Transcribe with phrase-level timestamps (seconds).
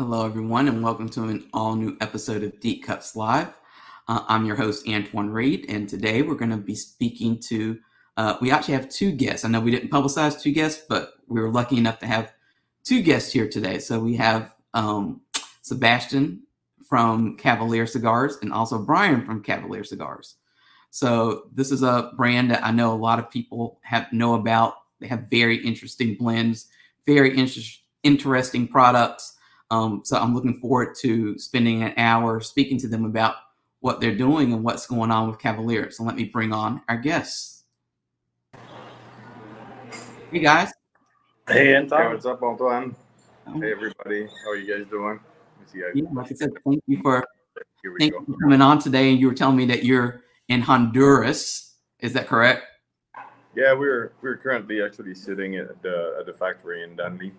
[0.00, 3.48] Hello, everyone, and welcome to an all new episode of Deep Cuts Live.
[4.08, 7.78] Uh, I'm your host, Antoine Reed, and today we're going to be speaking to.
[8.16, 9.44] Uh, we actually have two guests.
[9.44, 12.32] I know we didn't publicize two guests, but we were lucky enough to have
[12.82, 13.78] two guests here today.
[13.78, 15.20] So we have um,
[15.60, 16.44] Sebastian
[16.88, 20.36] from Cavalier Cigars and also Brian from Cavalier Cigars.
[20.88, 24.76] So this is a brand that I know a lot of people have know about.
[24.98, 26.68] They have very interesting blends,
[27.04, 27.60] very inter-
[28.02, 29.36] interesting products.
[29.70, 33.36] Um, so I'm looking forward to spending an hour speaking to them about
[33.80, 35.90] what they're doing and what's going on with Cavalier.
[35.90, 37.64] So let me bring on our guests.
[40.32, 40.72] Hey guys.
[41.48, 42.02] Hey Anton.
[42.02, 42.94] Hey, what's up, Antoine?
[43.46, 45.18] Hey everybody, how are you guys doing?
[45.74, 47.26] Let Yeah, like I said, thank you for
[47.98, 49.10] thank you for coming on today.
[49.10, 51.74] And you were telling me that you're in Honduras.
[51.98, 52.64] Is that correct?
[53.56, 57.32] Yeah, we're we're currently actually sitting at the at the factory in Danlí.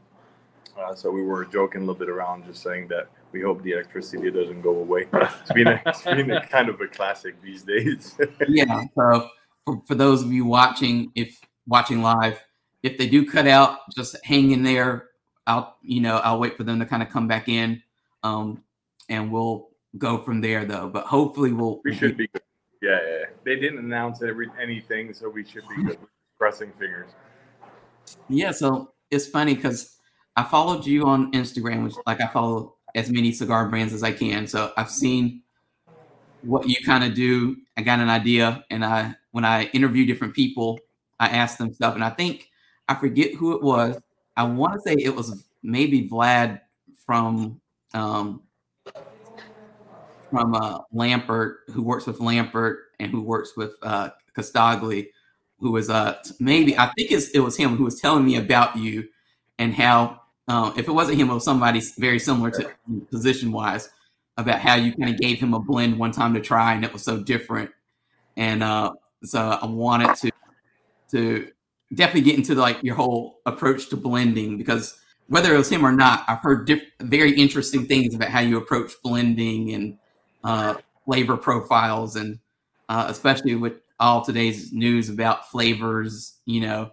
[0.77, 3.71] Uh, so we were joking a little bit around, just saying that we hope the
[3.71, 5.07] electricity doesn't go away.
[5.13, 8.17] It's been a, it's been a kind of a classic these days.
[8.47, 8.83] yeah.
[8.95, 9.29] So
[9.65, 12.39] for, for those of you watching, if watching live,
[12.83, 15.09] if they do cut out, just hang in there.
[15.47, 17.81] I'll you know I'll wait for them to kind of come back in,
[18.23, 18.63] um,
[19.09, 20.87] and we'll go from there though.
[20.87, 22.41] But hopefully we'll we should be good.
[22.81, 23.25] Yeah, yeah.
[23.43, 25.97] They didn't announce every anything, so we should be good.
[26.37, 27.11] Crossing fingers.
[28.29, 29.97] Yeah, so it's funny because
[30.35, 34.11] I followed you on Instagram, which like I follow as many cigar brands as I
[34.11, 34.47] can.
[34.47, 35.41] So I've seen
[36.41, 37.57] what you kind of do.
[37.77, 40.79] I got an idea, and I when I interview different people,
[41.19, 42.49] I ask them stuff, and I think
[42.87, 43.97] I forget who it was.
[44.37, 46.61] I want to say it was maybe Vlad
[47.05, 47.61] from
[47.93, 48.41] um,
[50.29, 55.09] from uh, Lampert, who works with Lampert and who works with uh, Costagli,
[55.59, 59.07] who was uh maybe I think it was him who was telling me about you
[59.59, 62.69] and how uh, if it wasn't him, it was somebody very similar to
[63.09, 63.89] position wise
[64.37, 66.93] about how you kind of gave him a blend one time to try and it
[66.93, 67.69] was so different.
[68.37, 68.93] And uh,
[69.23, 70.31] so I wanted to
[71.11, 71.51] to
[71.93, 75.91] definitely get into like your whole approach to blending because whether it was him or
[75.91, 79.97] not, I've heard diff- very interesting things about how you approach blending and
[80.43, 82.39] uh, flavor profiles, and
[82.89, 86.91] uh, especially with all today's news about flavors, you know,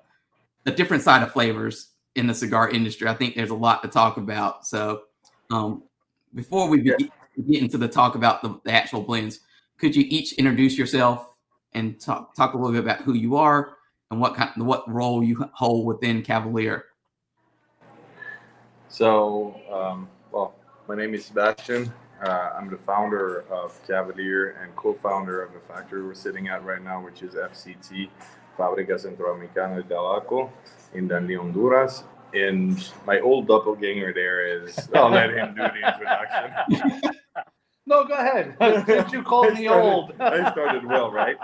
[0.65, 3.09] the different side of flavors in the cigar industry.
[3.09, 4.67] I think there's a lot to talk about.
[4.67, 5.03] So,
[5.51, 5.83] um,
[6.35, 7.01] before we get
[7.49, 9.41] into the talk about the, the actual blends,
[9.79, 11.35] could you each introduce yourself
[11.73, 13.77] and talk talk a little bit about who you are
[14.11, 16.85] and what kind, what role you hold within Cavalier?
[18.89, 20.55] So, um, well,
[20.89, 21.93] my name is Sebastian.
[22.23, 26.83] Uh, I'm the founder of Cavalier and co-founder of the factory we're sitting at right
[26.83, 28.09] now, which is FCT,
[28.59, 30.51] Fábrica Centroamericana de Tabaco
[30.95, 32.05] in Danlí, Honduras.
[32.35, 32.77] And
[33.07, 37.13] my old doppelganger there is, I'll let him do the introduction.
[37.87, 38.55] No, go ahead.
[38.85, 40.13] Since you called me started- old.
[40.21, 41.39] I started well, right?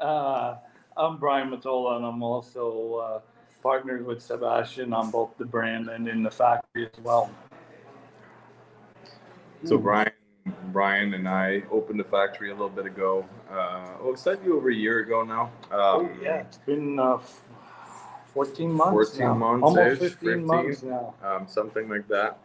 [0.00, 0.56] Uh,
[0.96, 3.20] I'm Brian Matola, and I'm also uh,
[3.62, 7.30] partnered with Sebastian on both the brand and in the factory as well.
[9.64, 10.10] So Brian,
[10.72, 13.26] Brian and I opened the factory a little bit ago.
[13.50, 15.50] Uh, well, slightly over a year ago now.
[15.70, 17.18] Oh, Um, yeah, it's been uh,
[18.34, 19.34] 14 months 14 now.
[19.34, 20.46] months-ish, Almost 15, 15.
[20.46, 21.14] months now.
[21.22, 22.38] um, something like that.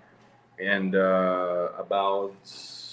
[0.59, 2.34] And uh, about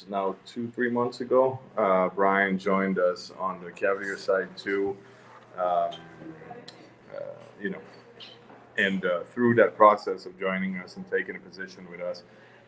[0.08, 4.96] now two, three months ago, uh, Brian joined us on the Cavalier side too.
[5.58, 5.90] Um,
[7.14, 7.20] uh,
[7.60, 7.80] you know,
[8.78, 12.22] and uh, through that process of joining us and taking a position with us,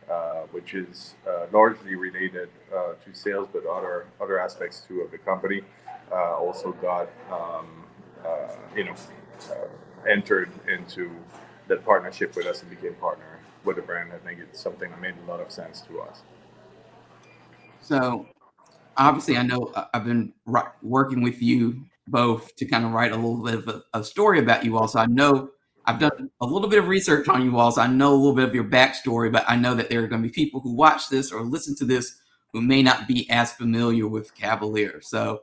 [0.09, 5.11] uh, which is uh, largely related uh, to sales, but other other aspects too of
[5.11, 5.61] the company,
[6.11, 7.83] uh, also got um,
[8.25, 8.95] uh, you know
[10.09, 11.11] entered into
[11.67, 14.11] that partnership with us and became partner with the brand.
[14.13, 16.21] I think it's something that made a lot of sense to us.
[17.81, 18.27] So,
[18.97, 20.33] obviously, I know I've been
[20.81, 24.39] working with you both to kind of write a little bit of a, a story
[24.39, 24.87] about you all.
[24.87, 25.51] So I know
[25.85, 28.35] I've done a little bit of research on you all, so I know a little
[28.35, 29.31] bit of your backstory.
[29.31, 31.75] But I know that there are going to be people who watch this or listen
[31.77, 32.19] to this
[32.53, 35.01] who may not be as familiar with Cavalier.
[35.01, 35.41] So,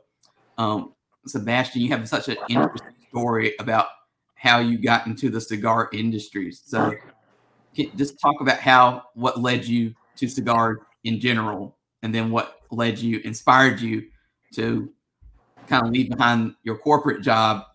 [0.57, 0.93] um,
[1.27, 3.87] Sebastian, you have such an interesting story about
[4.35, 6.51] how you got into the cigar industry.
[6.51, 6.95] So,
[7.75, 12.61] can- just talk about how what led you to cigars in general, and then what
[12.71, 14.07] led you, inspired you
[14.53, 14.91] to
[15.67, 17.65] kind of leave behind your corporate job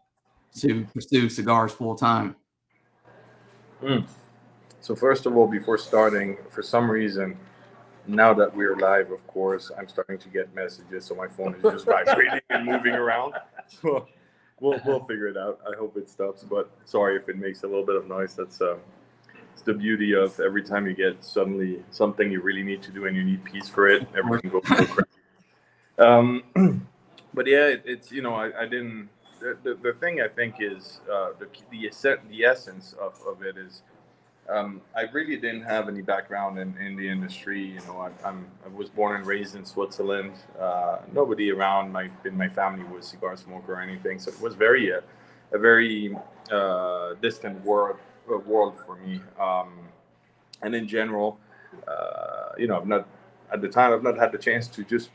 [0.61, 2.37] to pursue cigars full time.
[4.81, 7.37] So first of all, before starting, for some reason,
[8.07, 11.63] now that we're live, of course, I'm starting to get messages, so my phone is
[11.63, 13.35] just vibrating and moving around.
[13.83, 14.07] So
[14.61, 15.59] we'll we'll figure it out.
[15.67, 16.45] I hope it stops.
[16.45, 18.37] But sorry if it makes a little bit of noise.
[18.37, 18.79] That's um,
[19.53, 23.07] it's the beauty of every time you get suddenly something you really need to do
[23.07, 25.11] and you need peace for it, everything goes so crazy.
[25.99, 26.45] Um,
[27.35, 29.09] but yeah, it, it's you know I, I didn't.
[29.41, 31.91] The, the, the thing I think is uh, the the
[32.31, 33.83] the essence of, of it is
[34.49, 37.63] um, I really didn't have any background in, in the industry.
[37.63, 40.33] You know, I, am I was born and raised in Switzerland.
[40.59, 44.41] Uh, nobody around my in my family was a cigar smoker or anything, so it
[44.41, 45.03] was very a,
[45.53, 46.17] a very
[46.51, 47.99] uh, distant world
[48.33, 49.21] uh, world for me.
[49.39, 49.79] Um,
[50.63, 51.39] and in general,
[51.87, 53.07] uh, you know, I've not
[53.53, 55.11] at the time I've not had the chance to just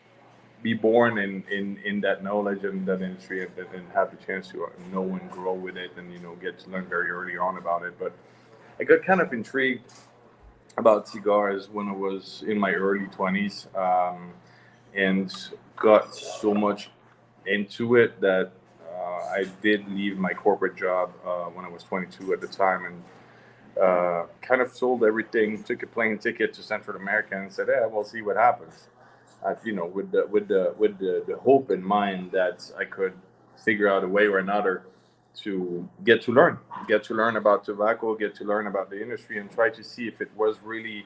[0.61, 4.49] be born in, in, in that knowledge and that industry and, and have the chance
[4.49, 7.57] to know and grow with it and you know get to learn very early on
[7.57, 7.97] about it.
[7.99, 8.13] But
[8.79, 9.91] I got kind of intrigued
[10.77, 14.33] about cigars when I was in my early 20s um,
[14.95, 15.33] and
[15.75, 16.89] got so much
[17.45, 18.51] into it that
[18.87, 22.85] uh, I did leave my corporate job uh, when I was 22 at the time
[22.85, 23.03] and
[23.81, 27.85] uh, kind of sold everything, took a plane ticket to Central America and said, yeah,
[27.85, 28.87] we'll see what happens.
[29.63, 33.13] You know, with the, with the, with the, the hope in mind that I could
[33.63, 34.83] figure out a way or another
[35.33, 36.57] to get to learn,
[36.87, 40.07] get to learn about tobacco, get to learn about the industry, and try to see
[40.07, 41.05] if it was really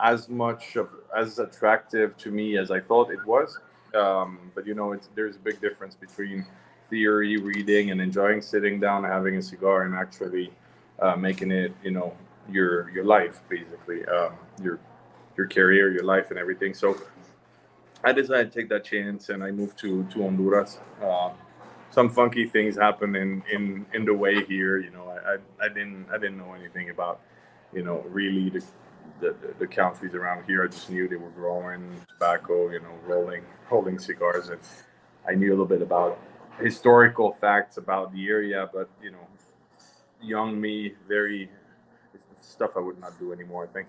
[0.00, 3.58] as much of as attractive to me as I thought it was.
[3.94, 6.46] Um, but you know, there's a big difference between
[6.90, 10.52] theory, reading, and enjoying sitting down, having a cigar, and actually
[11.00, 12.14] uh, making it, you know,
[12.48, 14.78] your your life basically, um, your
[15.36, 16.74] your career, your life, and everything.
[16.74, 16.96] So
[18.06, 20.78] I decided to take that chance, and I moved to to Honduras.
[21.02, 21.30] Uh,
[21.90, 24.78] some funky things happen in in in the way here.
[24.78, 27.20] You know, I, I, I didn't I didn't know anything about
[27.72, 28.62] you know really the,
[29.20, 30.62] the the countries around here.
[30.62, 34.60] I just knew they were growing tobacco, you know, rolling rolling cigars, and
[35.28, 36.20] I knew a little bit about
[36.60, 38.70] historical facts about the area.
[38.72, 39.26] But you know,
[40.22, 41.50] young me, very
[42.46, 43.64] stuff I would not do anymore.
[43.64, 43.88] I think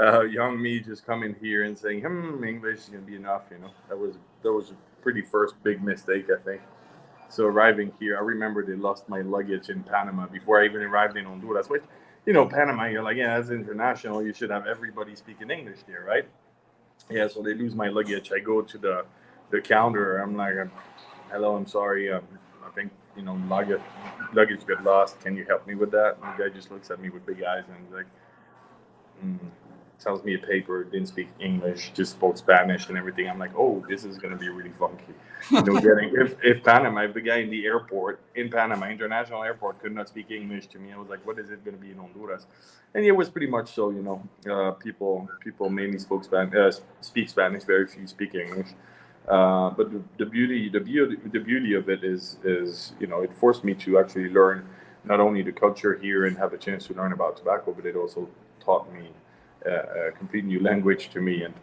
[0.00, 3.58] uh, young me just coming here and saying, "Hmm, English is gonna be enough." You
[3.58, 6.62] know, that was that was a pretty first big mistake, I think.
[7.28, 11.16] So arriving here, I remember they lost my luggage in Panama before I even arrived
[11.16, 11.68] in Honduras.
[11.68, 11.82] Which,
[12.24, 14.22] you know, Panama, you're like, yeah, that's international.
[14.22, 16.26] You should have everybody speaking English there, right?
[17.10, 17.28] Yeah.
[17.28, 18.32] So they lose my luggage.
[18.32, 19.04] I go to the
[19.50, 20.18] the counter.
[20.18, 20.54] I'm like,
[21.30, 22.12] hello, I'm sorry.
[22.12, 22.24] Um,
[22.66, 23.80] I think you know luggage
[24.34, 25.20] luggage got lost.
[25.20, 26.16] Can you help me with that?
[26.22, 28.06] And the guy just looks at me with big eyes and like.
[29.24, 29.38] Mm
[29.98, 33.28] tells me a paper, didn't speak English, just spoke Spanish and everything.
[33.28, 35.14] I'm like, oh, this is gonna be really funky.
[35.50, 39.42] You know, getting if, if Panama, if the guy in the airport in Panama, international
[39.42, 41.90] airport, could not speak English to me, I was like, what is it gonna be
[41.90, 42.46] in Honduras?
[42.94, 43.90] And it was pretty much so.
[43.90, 46.70] You know, uh, people people mainly spoke Spanish, uh,
[47.00, 48.68] speak Spanish, very few speak English.
[49.28, 53.22] Uh, but the, the, beauty, the beauty, the beauty of it is, is you know,
[53.22, 54.68] it forced me to actually learn
[55.04, 57.96] not only the culture here and have a chance to learn about tobacco, but it
[57.96, 58.28] also
[58.60, 59.08] taught me
[59.64, 61.54] a, complete new language to me, and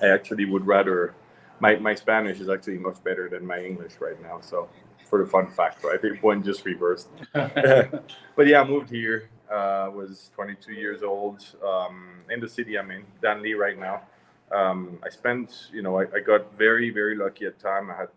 [0.00, 1.14] I actually would rather.
[1.62, 4.40] My, my Spanish is actually much better than my English right now.
[4.40, 4.70] So,
[5.10, 6.00] for the fun fact, right?
[6.22, 7.08] One just reversed.
[7.32, 9.28] but yeah, I moved here.
[9.50, 14.02] Uh, was 22 years old um, in the city I'm in, Danlí, right now.
[14.52, 17.88] Um, I spent, you know, I, I, got very, very lucky at time.
[17.90, 18.08] I had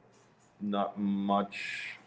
[0.59, 1.97] not much,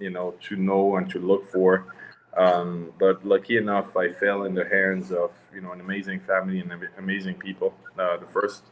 [0.00, 1.94] you know, to know and to look for.
[2.36, 6.60] Um, but lucky enough, I fell in the hands of you know an amazing family
[6.60, 7.74] and amazing people.
[7.98, 8.64] Uh, the first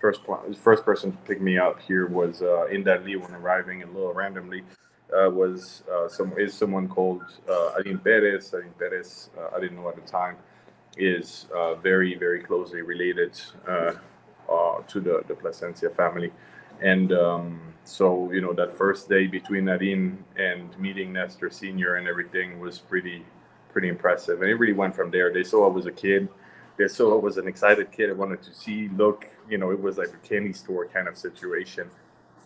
[0.00, 0.20] first
[0.62, 4.12] first person to pick me up here was uh, in Danlí when arriving a little
[4.12, 4.62] randomly.
[5.12, 8.52] Uh, was uh, some is someone called uh, Aline Perez.
[8.52, 10.36] Aline Perez, uh, I didn't know at the time,
[10.96, 13.40] is uh, very very closely related
[14.90, 16.32] to the the Plasencia family,
[16.82, 22.08] and um, so you know that first day between Nadine and meeting Nestor Senior and
[22.08, 23.24] everything was pretty
[23.72, 25.32] pretty impressive, and it really went from there.
[25.32, 26.28] They saw I was a kid.
[26.76, 28.10] They saw I was an excited kid.
[28.10, 29.26] I wanted to see, look.
[29.48, 31.88] You know, it was like a candy store kind of situation,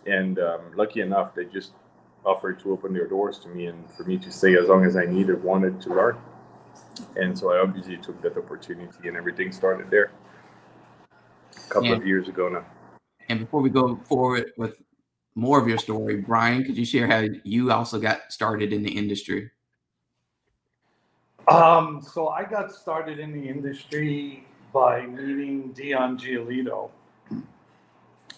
[0.05, 1.71] and um, lucky enough, they just
[2.25, 4.95] offered to open their doors to me and for me to stay as long as
[4.95, 6.17] I needed, wanted to learn.
[7.15, 10.11] And so I obviously took that opportunity, and everything started there.
[11.55, 12.65] A couple of years ago now.
[13.29, 14.81] And before we go forward with
[15.35, 18.97] more of your story, Brian, could you share how you also got started in the
[18.97, 19.51] industry?
[21.47, 26.89] Um, so I got started in the industry by meeting Dion Giolito,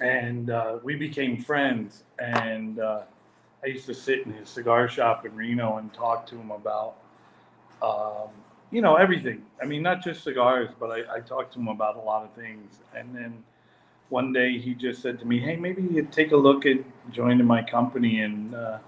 [0.01, 2.03] and uh, we became friends.
[2.19, 3.03] And uh,
[3.63, 6.95] I used to sit in his cigar shop in Reno and talk to him about,
[7.81, 8.29] um,
[8.71, 9.43] you know, everything.
[9.61, 12.33] I mean, not just cigars, but I, I talked to him about a lot of
[12.33, 12.79] things.
[12.95, 13.43] And then
[14.09, 16.77] one day he just said to me, "Hey, maybe you take a look at
[17.11, 18.79] joining my company." And uh,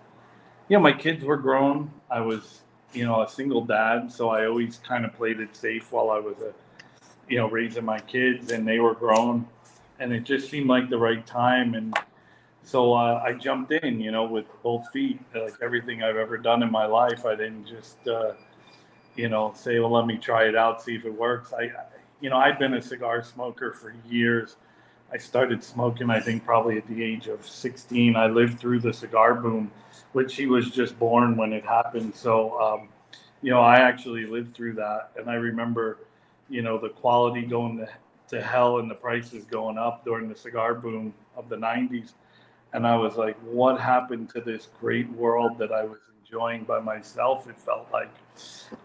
[0.67, 1.91] you know, my kids were grown.
[2.09, 2.61] I was
[2.93, 6.19] you know, a single dad, so I always kind of played it safe while I
[6.19, 6.53] was a,
[7.27, 9.47] you know, raising my kids, and they were grown,
[9.99, 11.95] and it just seemed like the right time, and
[12.63, 15.19] so uh, I jumped in, you know, with both feet.
[15.33, 18.33] Like everything I've ever done in my life, I didn't just, uh,
[19.15, 21.53] you know, say, well, let me try it out, see if it works.
[21.53, 21.71] I,
[22.21, 24.55] you know, I've been a cigar smoker for years.
[25.11, 28.15] I started smoking, I think, probably at the age of 16.
[28.15, 29.71] I lived through the cigar boom,
[30.13, 32.13] which he was just born when it happened.
[32.15, 32.89] So, um,
[33.41, 35.11] you know, I actually lived through that.
[35.15, 35.99] And I remember,
[36.49, 37.87] you know, the quality going to,
[38.29, 42.11] to hell and the prices going up during the cigar boom of the 90s.
[42.73, 45.97] And I was like, what happened to this great world that I was
[46.29, 47.49] enjoying by myself?
[47.49, 48.09] It felt like.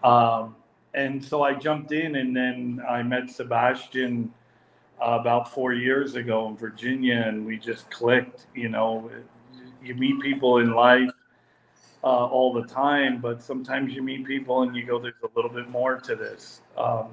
[0.03, 0.55] Um,
[0.93, 4.33] and so I jumped in, and then I met Sebastian
[5.01, 8.47] uh, about four years ago in Virginia, and we just clicked.
[8.55, 9.11] You know,
[9.83, 11.11] you meet people in life
[12.03, 15.51] uh, all the time, but sometimes you meet people and you go, "There's a little
[15.51, 17.09] bit more to this." Um,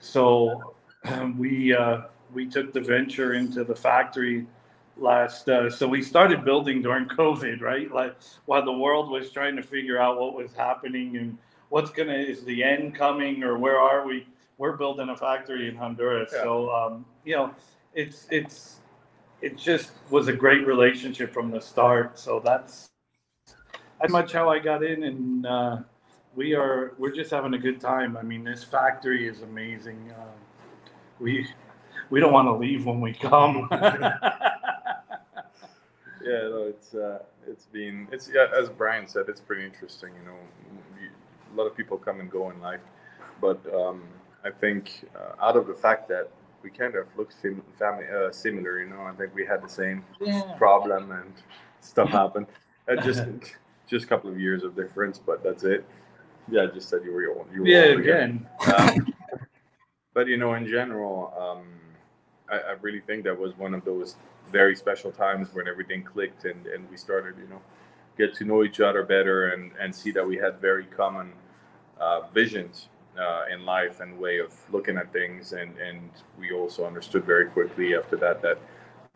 [0.00, 0.74] so
[1.36, 2.02] we uh,
[2.32, 4.46] we took the venture into the factory
[4.96, 5.48] last.
[5.48, 7.90] Uh, so we started building during COVID, right?
[7.92, 12.14] Like while the world was trying to figure out what was happening and what's gonna
[12.14, 14.26] is the end coming or where are we?
[14.58, 16.42] We're building a factory in Honduras, yeah.
[16.42, 17.54] so um, you know,
[17.94, 18.76] it's it's
[19.40, 22.18] it just was a great relationship from the start.
[22.18, 22.90] So that's
[23.98, 25.78] pretty much how I got in, and uh,
[26.36, 28.16] we are we're just having a good time.
[28.16, 30.12] I mean, this factory is amazing.
[30.16, 30.30] Uh,
[31.18, 31.46] we
[32.10, 33.68] we don't want to leave when we come.
[36.24, 40.10] yeah, no, it's uh, it's been it's yeah, as Brian said, it's pretty interesting.
[40.18, 40.38] You know,
[41.52, 42.80] a lot of people come and go in life,
[43.40, 44.02] but um,
[44.44, 46.30] I think uh, out of the fact that
[46.62, 49.68] we kind of look sim- family uh, similar, you know, I think we had the
[49.68, 50.54] same yeah.
[50.56, 51.32] problem and
[51.80, 52.46] stuff happened.
[52.88, 53.24] Uh, just
[53.86, 55.84] just a couple of years of difference, but that's it.
[56.50, 58.46] Yeah, I just said you were you were yeah again.
[58.76, 59.14] Um,
[60.14, 61.66] but you know, in general, um,
[62.48, 64.16] I, I really think that was one of those
[64.52, 67.60] very special times when everything clicked and, and we started, you know,
[68.18, 71.32] get to know each other better and, and see that we had very common
[71.98, 75.52] uh, visions uh, in life and way of looking at things.
[75.52, 78.58] And, and we also understood very quickly after that that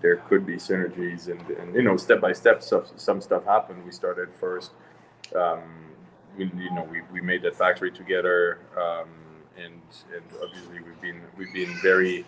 [0.01, 3.85] there could be synergies and, and you know, step by step, stuff, some stuff happened.
[3.85, 4.73] We started first,
[5.35, 5.63] um,
[6.37, 8.59] we, you know, we, we made that factory together.
[8.77, 9.09] Um,
[9.57, 9.81] and,
[10.15, 12.25] and obviously we've been, we've been very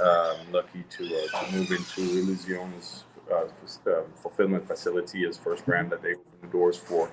[0.00, 3.46] um, lucky to, uh, to move into Illusione's uh,
[3.86, 7.10] um, fulfillment facility as first brand that they opened the doors for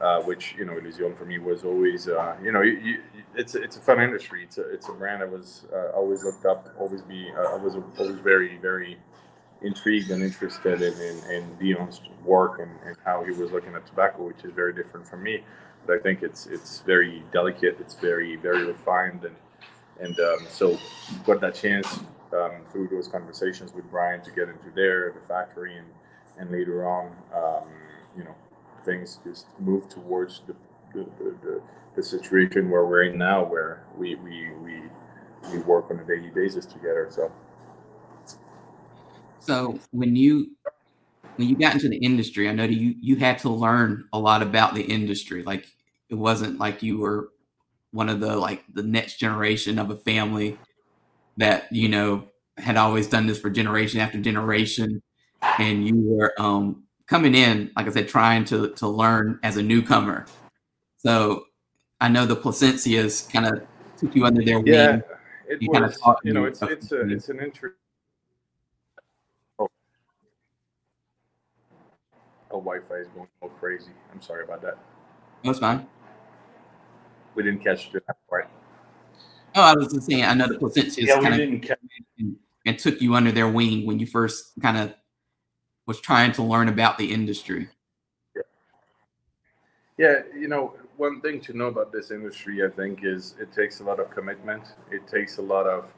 [0.00, 2.98] uh, which you know Illusion for me was always uh, you know you, you,
[3.34, 4.42] it's it's a fun industry.
[4.44, 7.56] It's a it's a brand I was uh, always looked up, always be uh, I
[7.56, 8.96] was always very very
[9.62, 13.86] intrigued and interested in in, in Dion's work and, and how he was looking at
[13.86, 15.44] tobacco, which is very different from me.
[15.86, 17.76] But I think it's it's very delicate.
[17.78, 19.36] It's very very refined and
[20.00, 20.78] and um, so
[21.26, 22.00] got that chance
[22.32, 25.86] um, through those conversations with Brian to get into there the factory and
[26.38, 27.68] and later on um,
[28.16, 28.34] you know
[28.84, 30.54] things just move towards the
[30.92, 31.06] the,
[31.42, 31.62] the,
[31.94, 34.82] the, situation where we're in now, where we, we we
[35.52, 37.08] we work on a daily basis together.
[37.10, 37.30] So,
[39.38, 40.50] so when you
[41.36, 44.42] when you got into the industry, I know you you had to learn a lot
[44.42, 45.42] about the industry.
[45.42, 45.66] Like
[46.08, 47.30] it wasn't like you were
[47.92, 50.58] one of the like the next generation of a family
[51.40, 52.24] that you know
[52.56, 55.02] had always done this for generation after generation,
[55.58, 59.62] and you were um coming in, like I said, trying to to learn as a
[59.62, 60.26] newcomer.
[60.98, 61.46] So
[62.00, 63.62] I know the Plasencias kind of
[63.98, 64.72] took you under their wing.
[64.72, 65.00] Yeah,
[65.48, 65.96] it you was.
[65.98, 67.76] Kind of you know, it's it's a, it's an interest.
[69.58, 69.68] Oh.
[72.50, 73.90] oh, Wi-Fi is going all crazy.
[74.12, 74.78] I'm sorry about that.
[75.44, 75.86] That's fine.
[77.34, 78.50] We didn't catch the part.
[79.54, 80.24] Oh, I was just saying.
[80.24, 81.78] I know the Plasencias yeah, we didn't catch.
[82.18, 84.94] And, and took you under their wing when you first kind of
[85.86, 87.68] was trying to learn about the industry.
[88.36, 88.42] Yeah.
[89.98, 93.80] yeah, you know, one thing to know about this industry, I think, is it takes
[93.80, 94.62] a lot of commitment.
[94.90, 95.92] It takes a lot of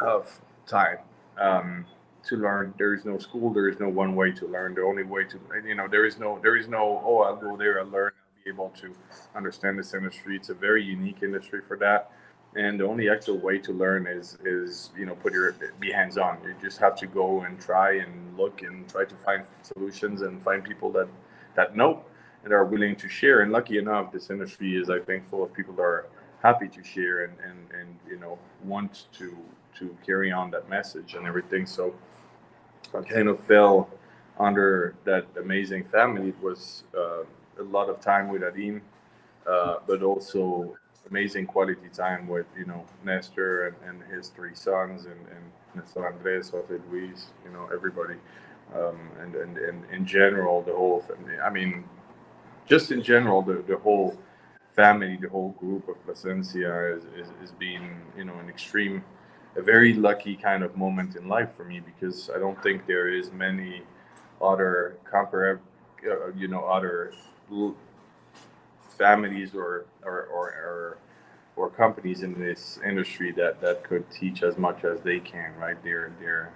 [0.00, 0.98] of time
[1.38, 1.84] um,
[2.24, 2.74] to learn.
[2.78, 3.52] There is no school.
[3.52, 4.74] There is no one way to learn.
[4.74, 7.00] The only way to, you know, there is no there is no.
[7.04, 7.80] Oh, I'll go there.
[7.80, 8.12] I'll learn.
[8.16, 8.94] I'll be able to
[9.36, 10.36] understand this industry.
[10.36, 12.10] It's a very unique industry for that
[12.56, 16.18] and the only actual way to learn is is you know put your be hands
[16.18, 20.22] on you just have to go and try and look and try to find solutions
[20.22, 21.08] and find people that
[21.54, 22.02] that know
[22.42, 23.40] and are willing to share.
[23.40, 26.06] And lucky enough this industry is i think full of people that are
[26.42, 29.36] happy to share and and, and you know want to
[29.78, 31.66] to carry on that message and everything.
[31.66, 31.94] So
[32.94, 33.88] i kind of fell
[34.38, 36.30] under that amazing family.
[36.30, 37.22] It was uh,
[37.60, 38.80] a lot of time with adim
[39.46, 40.76] uh, but also
[41.10, 46.06] amazing quality time with you know Nestor and, and his three sons and, and Nestor
[46.06, 48.14] Andres, Jose Luis, you know everybody,
[48.74, 51.38] um, and, and and in general the whole family.
[51.38, 51.84] I mean,
[52.66, 54.16] just in general the, the whole
[54.74, 59.04] family, the whole group of Plasencia is, is, is being you know an extreme,
[59.56, 63.08] a very lucky kind of moment in life for me because I don't think there
[63.08, 63.82] is many
[64.40, 65.58] other compar,
[66.08, 67.12] uh, you know other
[69.04, 70.98] families or or, or, or
[71.56, 75.78] or companies in this industry that that could teach as much as they can right?
[75.84, 76.52] They're they're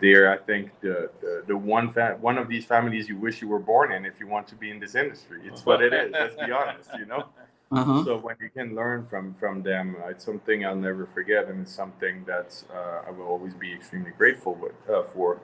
[0.00, 3.48] they're i think the the, the one fa- one of these families you wish you
[3.48, 5.40] were born in if you want to be in this industry.
[5.48, 7.24] It's what it is let's be honest you know?
[7.72, 8.04] Uh-huh.
[8.04, 11.74] so when you can learn from from them it's something i'll never forget and it's
[11.82, 15.40] something that's uh, i will always be extremely grateful with, uh, for.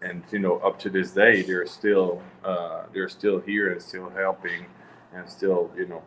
[0.00, 2.10] And you know up to this day they're still
[2.44, 4.60] uh, they're still here and still helping
[5.14, 6.02] and still, you know,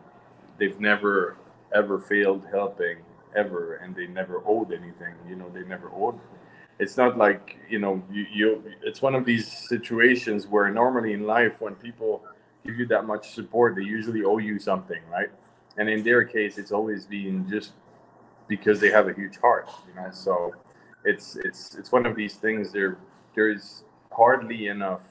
[0.58, 1.36] they've never
[1.74, 2.98] ever failed helping
[3.36, 5.14] ever, and they never owed anything.
[5.28, 6.18] You know, they never owed.
[6.78, 8.62] It's not like you know you, you.
[8.82, 12.22] It's one of these situations where normally in life, when people
[12.64, 15.30] give you that much support, they usually owe you something, right?
[15.76, 17.72] And in their case, it's always been just
[18.48, 20.08] because they have a huge heart, you know.
[20.12, 20.54] So
[21.04, 22.72] it's it's it's one of these things.
[22.72, 22.98] There
[23.34, 25.02] there's hardly enough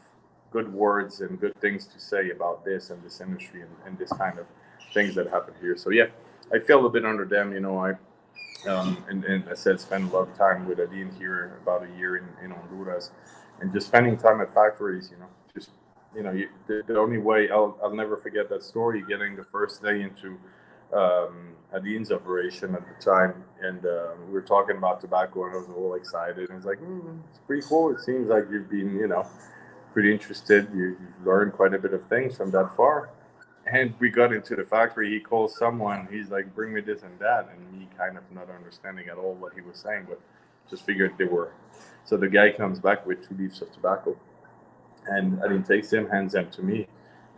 [0.57, 4.11] good words and good things to say about this and this industry and, and this
[4.23, 4.47] kind of
[4.93, 5.77] things that happen here.
[5.77, 6.07] So yeah,
[6.55, 7.53] I feel a bit under them.
[7.53, 7.89] You know, I
[8.67, 11.91] um, and, and I said spend a lot of time with Adin here about a
[11.99, 13.11] year in, in Honduras,
[13.59, 15.09] and just spending time at factories.
[15.11, 15.69] You know, just
[16.15, 19.03] you know, you, the, the only way I'll I'll never forget that story.
[19.07, 20.29] Getting the first day into
[21.01, 21.35] um,
[21.71, 25.69] Adin's operation at the time, and uh, we were talking about tobacco, and I was
[25.77, 26.49] all excited.
[26.49, 27.85] And I was like, mm, "It's pretty cool.
[27.95, 29.27] It seems like you've been, you know,
[29.97, 30.67] pretty interested.
[30.75, 33.09] You, have learned quite a bit of things from that far.
[33.65, 35.09] And we got into the factory.
[35.09, 36.07] He calls someone.
[36.11, 39.33] He's like, "Bring me this and that," and me kind of not understanding at all
[39.33, 40.19] what he was saying, but
[40.69, 41.51] just figured they were.
[42.05, 44.15] So the guy comes back with two leaves of tobacco,
[45.07, 46.85] and I didn't take them, hands them to me.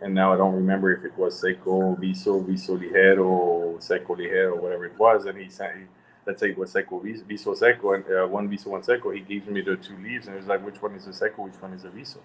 [0.02, 4.84] And now I don't remember if it was seco, viso, viso ligero, seco ligero, whatever
[4.84, 5.24] it was.
[5.24, 5.88] And he said,
[6.26, 9.12] let's say it was seco, viso seco, and uh, one viso, one seco.
[9.12, 11.60] He gives me the two leaves, and he's like, which one is a seco, which
[11.62, 12.20] one is a viso?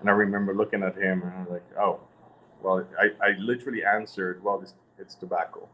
[0.00, 2.00] And I remember looking at him and I was like, oh,
[2.62, 5.68] well, I, I literally answered, well, it's, it's tobacco.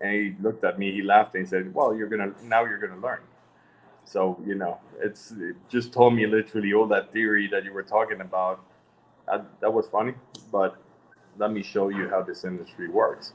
[0.00, 2.64] And he looked at me, he laughed, and he said, well, you're going to, now
[2.64, 3.20] you're going to learn.
[4.04, 7.82] So, you know, it's it just told me literally all that theory that you were
[7.82, 8.60] talking about.
[9.26, 10.14] That, that was funny,
[10.52, 10.76] but
[11.38, 13.32] let me show you how this industry works.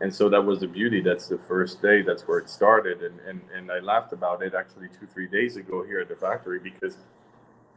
[0.00, 1.00] And so that was the beauty.
[1.00, 2.02] That's the first day.
[2.02, 3.02] That's where it started.
[3.02, 6.16] And, and, and I laughed about it actually two, three days ago here at the
[6.16, 6.96] factory because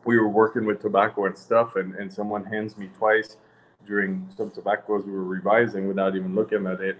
[0.05, 3.37] we were working with tobacco and stuff, and, and someone hands me twice
[3.85, 6.97] during some tobaccos we were revising without even looking at it.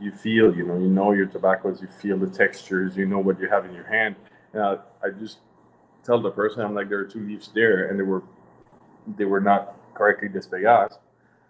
[0.00, 3.38] You feel, you know, you know your tobaccos, you feel the textures, you know what
[3.38, 4.16] you have in your hand.
[4.52, 5.38] And I, just
[6.04, 8.22] tell the person, I'm like, there are two leaves there, and they were
[9.16, 10.98] they were not correctly despegadas.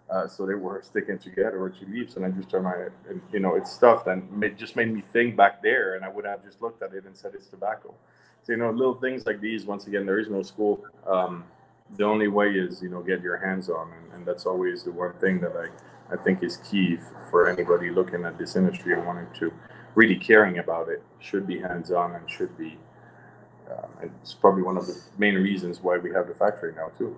[0.09, 3.21] Uh, so they were sticking together or two leaves, and I just turned my and
[3.31, 6.25] you know it's stuffed, and made, just made me think back there, and I would
[6.25, 7.95] have just looked at it and said it's tobacco.
[8.43, 10.83] So, you know, little things like these, once again, there is no school.
[11.07, 11.45] Um,
[11.97, 13.91] the only way is, you know, get your hands on.
[13.91, 16.97] And, and that's always the one thing that I, I think is key
[17.31, 19.53] for anybody looking at this industry and wanting to
[19.95, 22.77] really caring about it should be hands on and should be.
[23.71, 27.17] Uh, it's probably one of the main reasons why we have the factory now, too.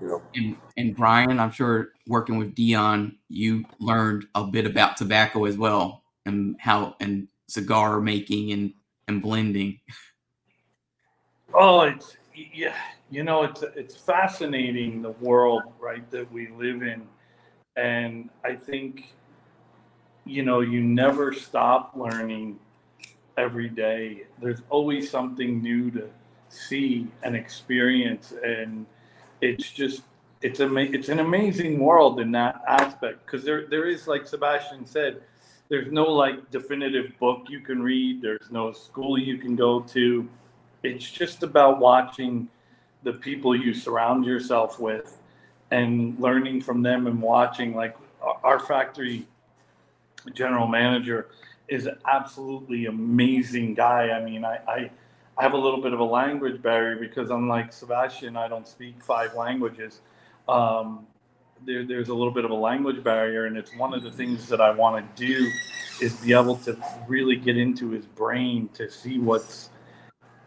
[0.00, 0.22] You know.
[0.36, 5.56] And, and Brian, I'm sure working with Dion, you learned a bit about tobacco as
[5.56, 8.72] well and how and cigar making and,
[9.08, 9.80] and blending.
[11.54, 12.16] Oh, it's
[12.54, 12.74] yeah,
[13.10, 17.06] you know, it's it's fascinating the world right that we live in,
[17.76, 19.14] and I think,
[20.24, 22.58] you know, you never stop learning
[23.36, 24.24] every day.
[24.40, 26.08] There's always something new to
[26.48, 28.86] see and experience, and
[29.42, 30.02] it's just
[30.40, 34.86] it's a it's an amazing world in that aspect because there there is like Sebastian
[34.86, 35.20] said,
[35.68, 38.22] there's no like definitive book you can read.
[38.22, 40.26] There's no school you can go to
[40.82, 42.48] it's just about watching
[43.02, 45.18] the people you surround yourself with
[45.70, 47.96] and learning from them and watching like
[48.44, 49.26] our factory
[50.34, 51.28] general manager
[51.68, 54.10] is an absolutely amazing guy.
[54.10, 54.90] I mean, I, I,
[55.38, 59.02] I have a little bit of a language barrier because unlike Sebastian, I don't speak
[59.02, 60.00] five languages.
[60.48, 61.06] Um,
[61.64, 64.48] there, there's a little bit of a language barrier, and it's one of the things
[64.48, 65.50] that I want to do
[66.00, 66.76] is be able to
[67.08, 69.70] really get into his brain to see what's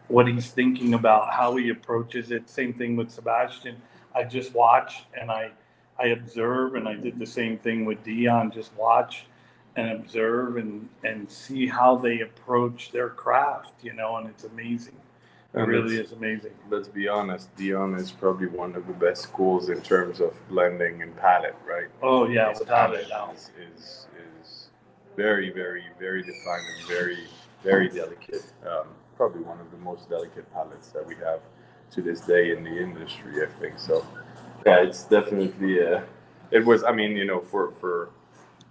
[0.08, 2.48] what he's thinking about, how he approaches it.
[2.48, 3.80] Same thing with Sebastian.
[4.14, 5.50] I just watch and I
[5.98, 8.50] I observe, and I did the same thing with Dion.
[8.50, 9.26] Just watch
[9.76, 13.72] and observe and and see how they approach their craft.
[13.82, 14.96] You know, and it's amazing.
[15.54, 16.52] It And really is amazing.
[16.68, 21.02] Let's be honest, Dion is probably one of the best schools in terms of blending
[21.02, 21.88] and palate, right?
[22.02, 23.32] Oh yeah, His without palate a.
[23.32, 24.06] Is, is,
[24.42, 24.68] is
[25.16, 27.26] very, very, very defined and very,
[27.62, 28.44] very delicate.
[28.68, 31.40] Um, probably one of the most delicate palates that we have
[31.92, 33.78] to this day in the industry, I think.
[33.78, 34.06] So,
[34.64, 36.00] yeah, it's definitely, uh,
[36.50, 38.10] it was, I mean, you know, for, for,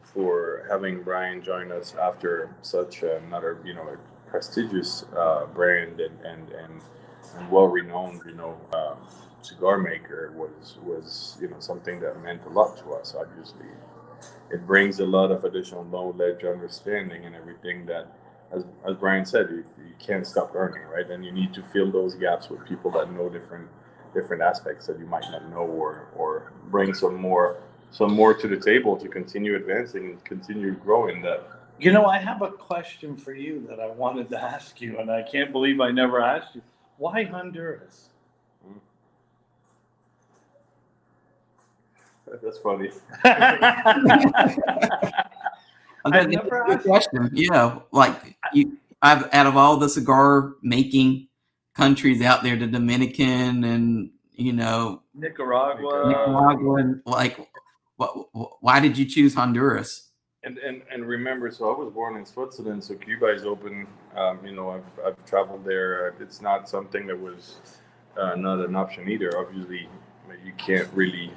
[0.02, 6.50] for having Brian join us after such another, you know, prestigious uh, brand and, and,
[6.50, 6.82] and,
[7.50, 8.98] well renowned, you know, um,
[9.46, 13.16] cigar maker was was you know something that meant a lot to us.
[13.18, 13.68] Obviously,
[14.50, 18.08] it brings a lot of additional knowledge, understanding, and everything that,
[18.56, 21.10] as as Brian said, you, you can't stop learning, right?
[21.10, 23.68] And you need to fill those gaps with people that know different
[24.14, 27.58] different aspects that you might not know, or or bring some more
[27.92, 31.22] some more to the table to continue advancing and continue growing.
[31.22, 31.48] That
[31.80, 35.12] You know, I have a question for you that I wanted to ask you, and
[35.12, 36.62] I can't believe I never asked you.
[36.98, 38.10] Why Honduras?
[38.66, 38.78] Hmm.
[42.44, 42.92] that's funny.
[46.06, 47.30] I I think that's never asked- question.
[47.34, 51.28] Yeah, like you, I've out of all the cigar making
[51.76, 56.08] countries out there, the Dominican and you know Nicaragua.
[56.08, 57.50] Nicaragua, and like,
[57.98, 58.28] what,
[58.62, 60.10] why did you choose Honduras?
[60.44, 63.88] And, and and remember, so I was born in Switzerland, so Cuba is open.
[64.16, 66.10] Um, you know, I've I've traveled there.
[66.20, 67.58] It's not something that was
[68.16, 69.36] uh, not an option either.
[69.40, 69.90] Obviously,
[70.46, 71.32] you can't really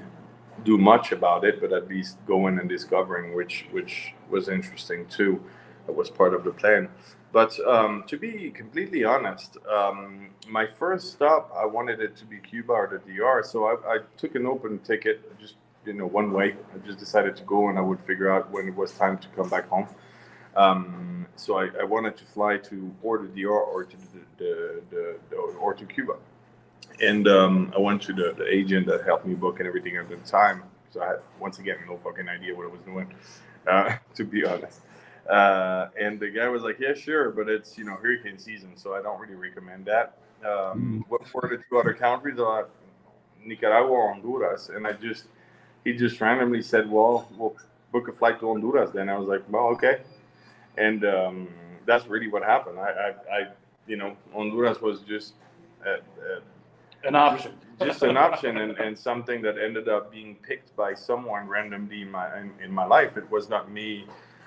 [0.64, 5.42] do much about it, but at least going and discovering, which which was interesting too.
[5.86, 6.88] That was part of the plan.
[7.32, 12.38] But um, to be completely honest, um, my first stop, I wanted it to be
[12.38, 13.42] Cuba or the DR.
[13.44, 16.56] So I, I took an open ticket, just you know, one way.
[16.74, 19.28] I just decided to go, and I would figure out when it was time to
[19.28, 19.88] come back home.
[20.56, 24.82] Um, so I, I wanted to fly to or the DR or to the, the,
[24.90, 26.16] the, the or to Cuba,
[27.00, 30.08] and um, I went to the, the agent that helped me book and everything at
[30.08, 30.62] the time.
[30.90, 33.12] So I had once again no fucking idea what I was doing,
[33.66, 34.80] uh, to be honest.
[35.28, 38.94] Uh, and the guy was like, "Yeah, sure, but it's you know hurricane season, so
[38.94, 42.38] I don't really recommend that." Um, what were the two other countries?
[42.38, 42.64] Uh,
[43.44, 45.24] Nicaragua or Honduras, and I just
[45.84, 47.56] he just randomly said, "Well, we'll
[47.92, 50.00] book a flight to Honduras." Then I was like, "Well, okay,"
[50.78, 51.48] and um,
[51.84, 52.78] that's really what happened.
[52.78, 53.48] I, I, I
[53.86, 55.34] you know, Honduras was just
[55.86, 56.40] uh, uh,
[57.04, 57.52] An option.
[57.80, 62.10] just an option and, and something that ended up being picked by someone randomly in
[62.10, 63.16] my in, in my life.
[63.16, 64.06] It was not me.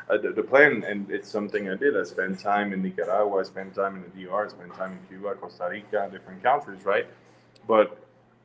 [0.09, 1.97] Uh, the, the plan, and it's something I did.
[1.97, 4.99] I spent time in Nicaragua, I spent time in the DR, I spent time in
[5.07, 7.07] Cuba, Costa Rica, different countries, right?
[7.65, 7.97] But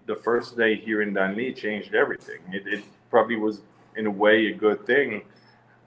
[0.06, 2.38] the first day here in Danlí changed everything.
[2.52, 3.62] It, it probably was,
[3.96, 5.22] in a way, a good thing.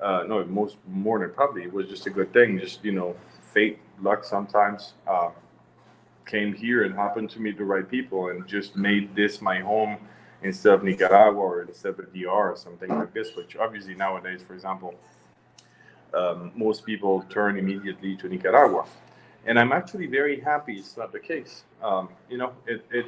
[0.01, 2.59] Uh, no, most more than probably, it was just a good thing.
[2.59, 3.15] Just you know,
[3.53, 4.93] fate, luck sometimes.
[5.07, 5.31] Um,
[6.29, 9.97] came here and happened to meet the right people and just made this my home
[10.43, 14.53] instead of Nicaragua or instead of DR or something like this, which obviously nowadays, for
[14.53, 14.93] example,
[16.13, 18.85] um, most people turn immediately to Nicaragua.
[19.45, 21.63] And I'm actually very happy it's not the case.
[21.81, 23.05] Um, you know, it, it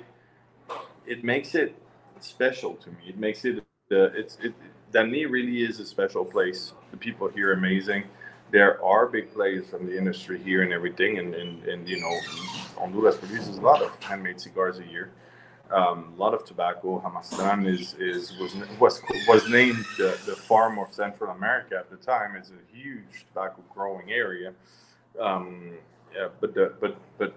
[1.06, 1.76] it makes it
[2.20, 3.10] special to me.
[3.10, 3.60] It makes it
[3.92, 4.54] uh, it's it
[4.92, 6.74] Danlí really is a special place.
[6.92, 8.04] The people here are amazing.
[8.52, 12.20] There are big players from the industry here and everything, and, and, and you know,
[12.78, 15.12] Honduras produces a lot of handmade cigars a year.
[15.72, 17.00] Um, a lot of tobacco.
[17.00, 21.96] Jamastrán is, is was was was named the, the farm of Central America at the
[21.96, 22.36] time.
[22.36, 24.54] It's a huge tobacco growing area.
[25.18, 25.78] Um,
[26.14, 27.34] yeah, but the, but but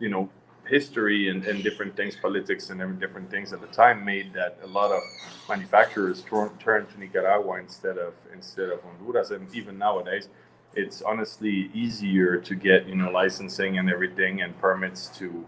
[0.00, 0.28] you know,
[0.68, 4.66] history and, and different things, politics and different things at the time made that a
[4.66, 5.02] lot of
[5.48, 9.30] manufacturers turn, turn to Nicaragua instead of instead of Honduras.
[9.30, 10.28] And even nowadays,
[10.74, 15.44] it's honestly easier to get you know licensing and everything and permits to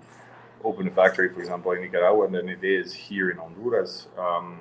[0.65, 4.09] open a factory, for example, in Nicaragua than it is here in Honduras.
[4.19, 4.61] Um,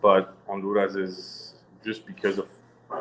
[0.00, 2.48] but Honduras is just because of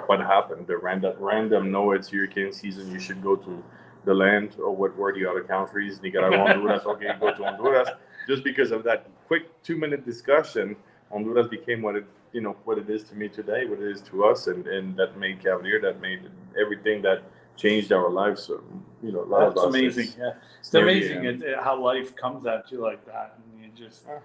[0.06, 0.68] what happened.
[0.68, 2.92] The random random no, it's hurricane season.
[2.92, 3.64] You should go to
[4.06, 6.86] the land or what were the other countries, Nicaragua, Honduras.
[6.86, 7.90] Okay, go to Honduras.
[8.28, 10.76] Just because of that quick two minute discussion,
[11.12, 14.02] Honduras became what it you know what it is to me today, what it is
[14.04, 16.22] to us, and and that made Cavalier, that made
[16.60, 17.24] everything that
[17.58, 18.44] changed our lives.
[18.44, 18.64] So,
[19.04, 20.06] you know, a lot That's of amazing.
[20.08, 23.64] is- Yeah, it's very, amazing it, it- how life comes at you like that, and
[23.64, 24.20] you just, Yeah.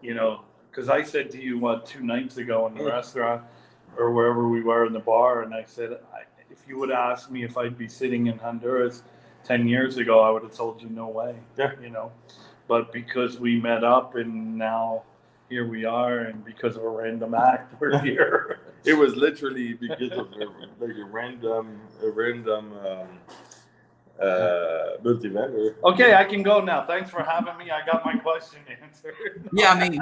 [0.00, 2.92] you know, because I said to you what two nights ago in the Mm.
[2.92, 3.42] restaurant
[3.98, 7.30] or wherever we were in the bar, and I said, I, if you would ask
[7.30, 9.02] me if I'd be sitting in Honduras
[9.44, 11.34] ten years ago, I would have told you no way.
[11.56, 11.72] Yeah.
[11.82, 12.12] You know,
[12.68, 15.02] but because we met up and now
[15.48, 18.60] here we are, and because of a random act, we're here.
[18.84, 23.08] It was literally because of a, like a random, a random um,
[24.20, 25.76] uh, multi-vendor.
[25.84, 26.84] Okay, I can go now.
[26.84, 27.70] Thanks for having me.
[27.70, 29.48] I got my question answered.
[29.52, 29.98] Yeah, I mean,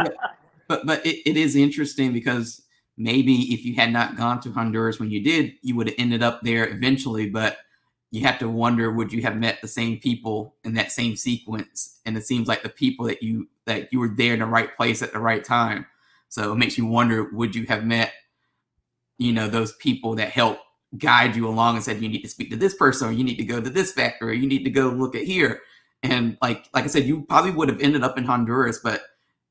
[0.69, 2.63] but but it, it is interesting because
[2.97, 6.23] maybe if you had not gone to Honduras when you did, you would have ended
[6.23, 7.29] up there eventually.
[7.29, 7.59] But
[8.17, 12.01] you have to wonder, would you have met the same people in that same sequence?
[12.07, 14.75] And it seems like the people that you that you were there in the right
[14.77, 15.87] place at the right time.
[16.29, 18.13] So it makes you wonder, would you have met,
[19.19, 20.61] you know, those people that helped
[20.99, 23.37] guide you along and said you need to speak to this person or you need
[23.37, 25.61] to go to this factory or you need to go look at here.
[26.03, 29.03] And like like I said, you probably would have ended up in Honduras, but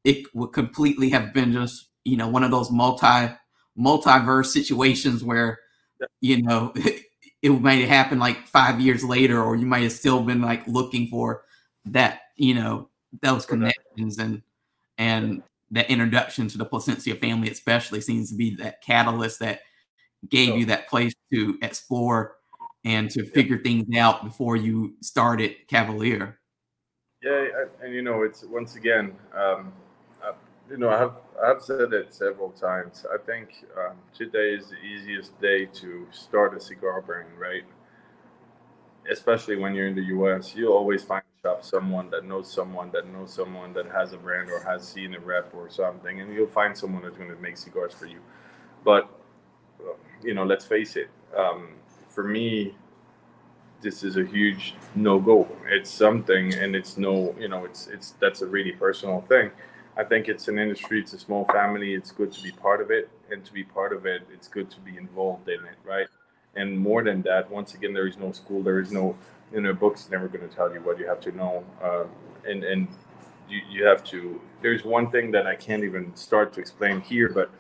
[0.04, 3.34] it would completely have been just, you know, one of those multi
[3.78, 5.60] multiverse situations where
[6.22, 6.74] you know
[7.46, 10.68] it might have happened like five years later, or you might have still been like
[10.68, 11.44] looking for
[11.86, 12.90] that, you know,
[13.22, 14.42] those connections and
[14.98, 19.60] and that introduction to the Plasencia family, especially, seems to be that catalyst that
[20.28, 22.38] gave you that place to explore
[22.84, 26.40] and to figure things out before you started Cavalier.
[27.22, 27.46] Yeah,
[27.84, 29.72] and you know, it's once again, um,
[30.70, 33.06] you know, I have I've said it several times.
[33.14, 37.64] I think um, today is the easiest day to start a cigar brand, right?
[39.12, 42.90] Especially when you're in the U.S., you'll always find a shop someone that knows someone
[42.92, 46.34] that knows someone that has a brand or has seen a rep or something, and
[46.34, 48.20] you'll find someone that's going to make cigars for you.
[48.84, 49.10] But
[50.24, 51.10] you know, let's face it.
[51.38, 51.74] Um,
[52.08, 52.74] for me,
[53.82, 55.48] this is a huge no go.
[55.68, 59.52] It's something, and it's no, you know, it's it's that's a really personal thing
[59.98, 61.94] I think it's an industry, it's a small family.
[61.94, 63.10] It's good to be part of it.
[63.32, 66.08] And to be part of it, it's good to be involved in it, right?
[66.56, 69.18] And more than that, once again, there is no school, there is no,
[69.54, 71.64] you know, books never going to tell you what you have to know.
[71.84, 72.10] Um,
[72.48, 72.88] and and
[73.50, 77.30] you, you have to, there's one thing that I can't even start to explain here,
[77.30, 77.52] but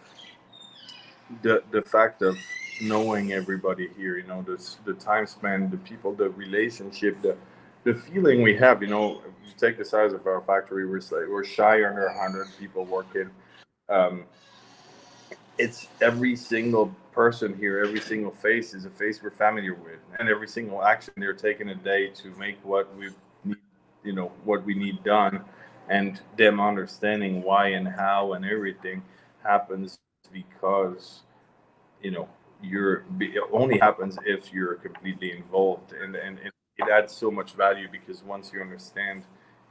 [1.41, 2.37] the, the fact of
[2.81, 7.37] knowing everybody here, you know, the, the time spent, the people, the relationship, the,
[7.85, 11.45] the feeling we have, you know, you take the size of our factory, we're we're
[11.45, 13.29] shy under 100 people working.
[13.87, 14.25] Um,
[15.57, 20.27] it's every single person here, every single face is a face we're familiar with, and
[20.27, 23.09] every single action they're taking a day to make what we
[23.45, 23.57] need,
[24.03, 25.41] you know, what we need done,
[25.87, 29.03] and them understanding why and how and everything
[29.43, 29.99] happens
[30.33, 31.21] because,
[32.01, 32.27] you know,
[32.63, 37.53] you're it only happens if you're completely involved and and, and it adds so much
[37.53, 39.23] value because once you understand,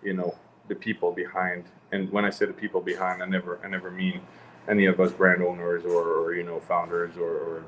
[0.03, 0.35] you know,
[0.69, 4.23] the people behind, and when I say the people behind, I never, I never mean
[4.69, 7.65] any of us brand owners or, or you know, founders or, or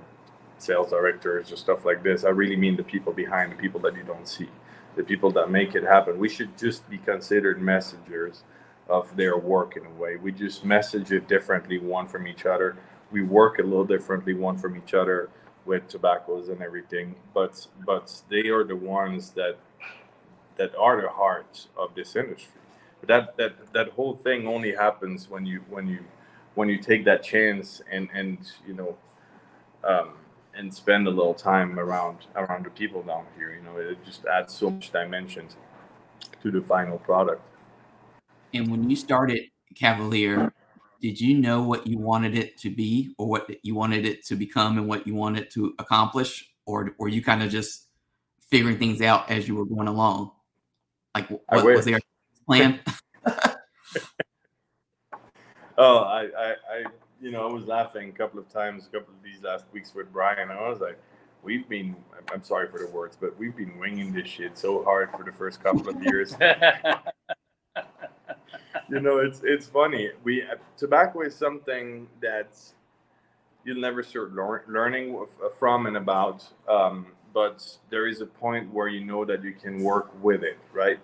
[0.59, 2.25] sales directors or stuff like this.
[2.25, 4.49] I really mean the people behind, the people that you don't see,
[4.97, 6.19] the people that make it happen.
[6.19, 8.43] We should just be considered messengers
[8.89, 10.17] of their work in a way.
[10.17, 12.77] We just message it differently, one from each other.
[13.13, 15.29] We work a little differently, one from each other
[15.67, 19.57] with tobaccos and everything, but but they are the ones that
[20.57, 22.61] that are the heart of this industry.
[23.01, 26.01] But that that that whole thing only happens when you when you
[26.55, 28.97] when you take that chance and and you know
[29.85, 30.15] um,
[30.55, 33.55] and spend a little time around around the people down here.
[33.55, 35.57] You know, it just adds so much dimensions
[36.43, 37.43] to the final product.
[38.55, 39.43] And when you started
[39.75, 40.53] Cavalier,
[41.07, 44.35] did you know what you wanted it to be or what you wanted it to
[44.35, 46.51] become and what you wanted to accomplish?
[46.67, 47.87] Or were you kind of just
[48.51, 50.33] figuring things out as you were going along?
[51.15, 52.01] Like what was there
[52.45, 52.81] plan?
[55.79, 56.85] Oh I, I i
[57.21, 59.95] you know i was laughing a couple of times a couple of these last weeks
[59.95, 60.51] with brian.
[60.51, 60.99] I was like
[61.43, 61.95] we've been
[62.33, 65.33] i'm sorry for the words but we've been winging this shit so hard for the
[65.33, 66.35] first couple of years
[68.89, 70.11] you know, it's it's funny.
[70.23, 70.45] We
[70.77, 72.49] tobacco is something that
[73.65, 76.47] you'll never start lear- learning uh, from and about.
[76.69, 80.59] Um, but there is a point where you know that you can work with it,
[80.73, 80.99] right?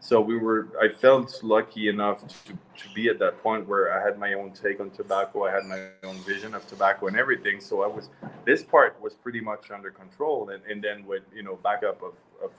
[0.00, 0.68] So we were.
[0.80, 4.52] I felt lucky enough to, to be at that point where I had my own
[4.52, 5.44] take on tobacco.
[5.44, 7.60] I had my own vision of tobacco and everything.
[7.60, 8.08] So I was.
[8.44, 12.14] This part was pretty much under control, and, and then with you know backup of,
[12.42, 12.50] of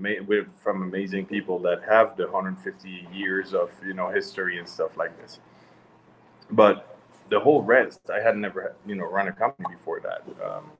[0.00, 4.96] with, from amazing people that have the 150 years of you know history and stuff
[4.96, 5.40] like this.
[6.50, 10.22] But the whole rest, I had never you know run a company before that.
[10.44, 10.72] Um,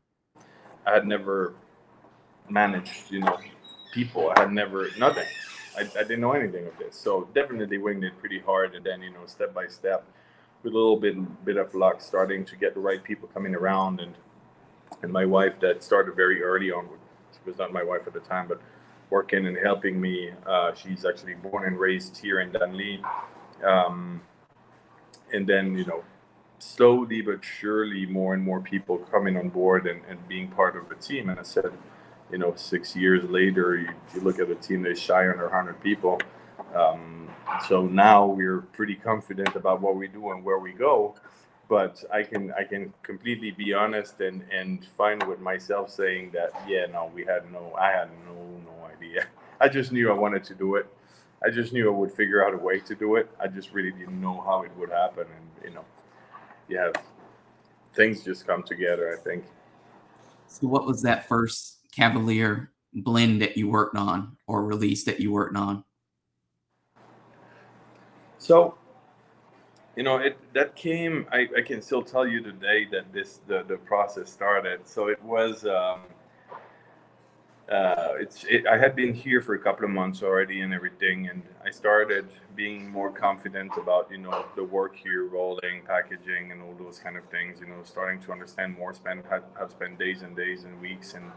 [0.86, 1.54] I had never
[2.48, 3.38] managed you know
[3.92, 4.32] people.
[4.36, 5.26] I had never nothing.
[5.76, 6.96] I, I didn't know anything of this.
[6.96, 10.04] So definitely winged it pretty hard, and then you know step by step,
[10.62, 14.00] with a little bit bit of luck, starting to get the right people coming around,
[14.00, 14.14] and
[15.02, 16.88] and my wife that started very early on.
[17.32, 18.60] She was not my wife at the time, but
[19.12, 20.30] working and helping me.
[20.46, 22.92] Uh, she's actually born and raised here in Danlí.
[23.62, 24.22] Um,
[25.32, 26.02] and then you know
[26.58, 30.88] slowly but surely more and more people coming on board and, and being part of
[30.88, 31.72] the team and i said
[32.30, 35.80] you know six years later you, you look at a team that's shy under 100
[35.82, 36.20] people
[36.74, 37.28] um,
[37.68, 41.14] so now we're pretty confident about what we do and where we go
[41.74, 46.50] but i can i can completely be honest and and fine with myself saying that
[46.72, 48.36] yeah no we had no i had no
[48.68, 49.20] no idea
[49.64, 50.86] i just knew i wanted to do it
[51.44, 53.28] I just knew I would figure out a way to do it.
[53.40, 55.84] I just really didn't know how it would happen, and you know,
[56.68, 56.94] you have
[57.94, 59.12] things just come together.
[59.12, 59.44] I think.
[60.46, 65.32] So, what was that first Cavalier blend that you worked on or release that you
[65.32, 65.82] worked on?
[68.38, 68.76] So,
[69.96, 71.26] you know, it that came.
[71.32, 74.86] I, I can still tell you today that this the the process started.
[74.86, 75.66] So it was.
[75.66, 76.00] Um,
[77.70, 81.28] uh, it's it, I had been here for a couple of months already and everything,
[81.28, 86.60] and I started being more confident about you know the work here, rolling, packaging, and
[86.60, 87.60] all those kind of things.
[87.60, 91.30] You know, starting to understand more, spend have, spent days and days and weeks, and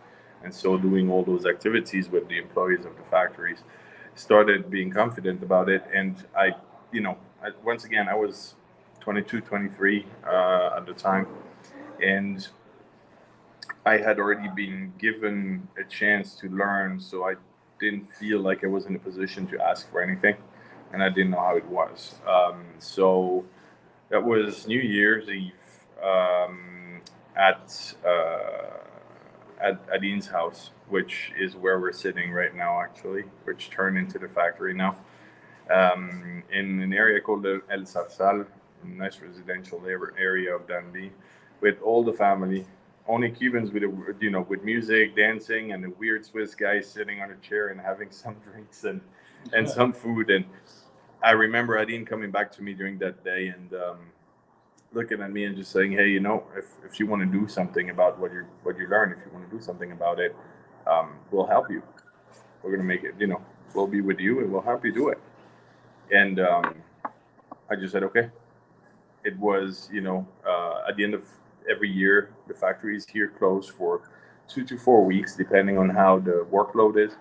[0.44, 3.60] and so doing all those activities with the employees of the factories.
[4.16, 6.56] Started being confident about it, and I,
[6.92, 8.56] you know, I, once again I was
[9.02, 11.28] 22, 23 uh, at the time,
[12.02, 12.48] and
[13.86, 17.36] I had already been given a chance to learn, so I
[17.80, 20.36] didn't feel like I was in a position to ask for anything,
[20.92, 22.16] and I didn't know how it was.
[22.28, 23.46] Um, so
[24.10, 25.54] that was New Year's Eve
[26.04, 27.02] um,
[27.36, 28.76] at uh,
[29.62, 34.28] at Adine's house, which is where we're sitting right now, actually, which turned into the
[34.28, 34.96] factory now,
[35.72, 38.46] um, in an area called El Zarzal,
[38.84, 39.82] a nice residential
[40.18, 41.12] area of Danlí,
[41.62, 42.66] with all the family
[43.08, 47.22] only Cubans with a, you know with music, dancing, and a weird Swiss guy sitting
[47.22, 49.02] on a chair and having some drinks and
[49.54, 50.30] and some food.
[50.30, 50.46] And
[51.24, 54.00] I remember Adine coming back to me during that day and um,
[54.92, 57.48] looking at me and just saying, "Hey, you know, if, if you want to do
[57.48, 60.36] something about what you what you learn, if you want to do something about it,
[60.88, 61.84] um, we'll help you.
[62.64, 63.14] We're gonna make it.
[63.20, 63.42] You know,
[63.76, 65.20] we'll be with you and we'll help you do it."
[66.12, 66.76] And um,
[67.70, 68.30] I just said, "Okay."
[69.24, 71.24] It was, you know, uh, at the end of
[71.70, 72.30] every year.
[72.48, 74.10] The factory is here closed for
[74.48, 77.14] two to four weeks, depending on how the workload is.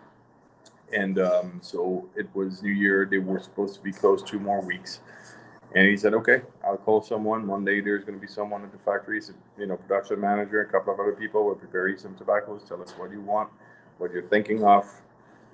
[0.93, 3.09] And um, so it was New Year.
[3.11, 5.01] They were supposed to be closed two more weeks.
[5.75, 7.47] And he said, "Okay, I'll call someone.
[7.47, 9.21] One day there's going to be someone at the factory,
[9.59, 12.63] you know, production manager, a couple of other people will prepare you some tobaccos.
[12.69, 13.51] Tell us what you want,
[13.99, 14.85] what you're thinking of.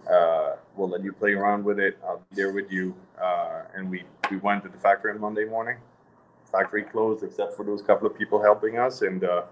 [0.09, 1.99] Uh, we'll let you play around with it.
[2.05, 5.45] I'll be there with you." Uh, and we we went to the factory on Monday
[5.45, 5.77] morning
[6.51, 9.03] factory closed except for those couple of people helping us.
[9.03, 9.43] And uh,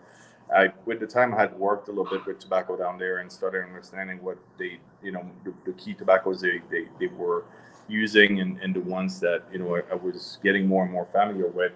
[0.55, 3.31] I, with the time, I had worked a little bit with tobacco down there and
[3.31, 7.45] started understanding what they, you know, the, the key tobaccos they, they, they were
[7.89, 11.07] using and, and the ones that, you know, I, I was getting more and more
[11.07, 11.73] familiar with.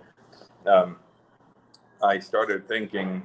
[0.67, 0.97] Um,
[2.03, 3.23] I started thinking,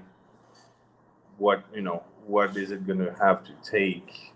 [1.37, 4.33] what, you know, what is it going to have to take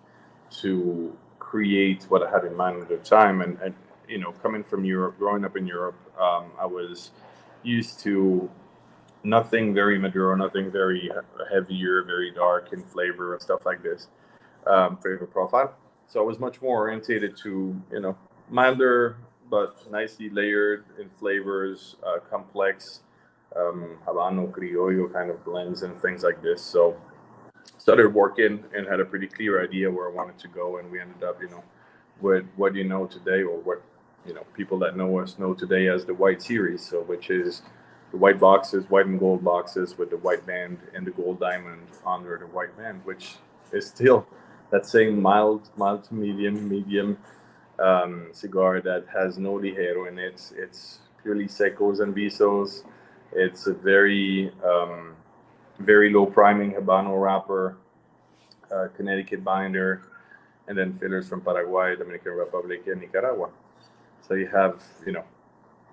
[0.61, 3.41] to create what I had in mind at the time?
[3.41, 3.73] And, and
[4.07, 7.11] you know, coming from Europe, growing up in Europe, um, I was
[7.63, 8.49] used to
[9.23, 11.11] nothing very Maduro, nothing very
[11.51, 14.07] heavier, very dark in flavor and stuff like this.
[14.67, 15.75] Um, flavor profile.
[16.07, 18.15] So I was much more orientated to you know
[18.49, 19.17] milder
[19.51, 23.01] but nicely layered in flavors, uh, complex
[23.55, 26.63] um, Habano Criollo kind of blends and things like this.
[26.63, 26.95] So
[27.81, 30.99] started working and had a pretty clear idea where I wanted to go, and we
[31.01, 31.63] ended up you know
[32.21, 33.81] with what you know today or what
[34.27, 37.63] you know people that know us know today as the white series so which is
[38.11, 41.81] the white boxes white and gold boxes with the white band and the gold diamond
[42.05, 43.37] under the white band which
[43.73, 44.27] is still
[44.71, 47.17] that same mild mild to medium medium
[47.79, 50.51] um, cigar that has no ligero in it.
[50.55, 52.83] It's purely secos and visos.
[53.33, 55.15] It's a very um,
[55.81, 57.77] very low priming habano wrapper
[58.71, 60.03] uh, connecticut binder
[60.67, 63.49] and then fillers from paraguay dominican republic and nicaragua
[64.31, 65.25] so you have, you know,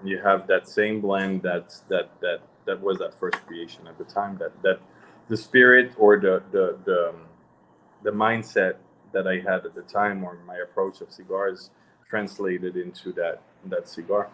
[0.04, 4.04] you have that same blend that that that that was that first creation at the
[4.04, 4.38] time.
[4.38, 4.80] That that
[5.28, 7.22] the spirit or the the the, um,
[8.04, 8.76] the mindset
[9.12, 11.70] that I had at the time or my approach of cigars
[12.08, 14.28] translated into that that cigar.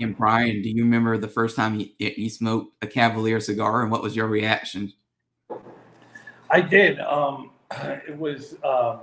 [0.00, 3.90] And Brian, do you remember the first time you, you smoked a Cavalier cigar, and
[3.90, 4.92] what was your reaction?
[6.50, 6.98] I did.
[7.00, 9.00] Um, it was um,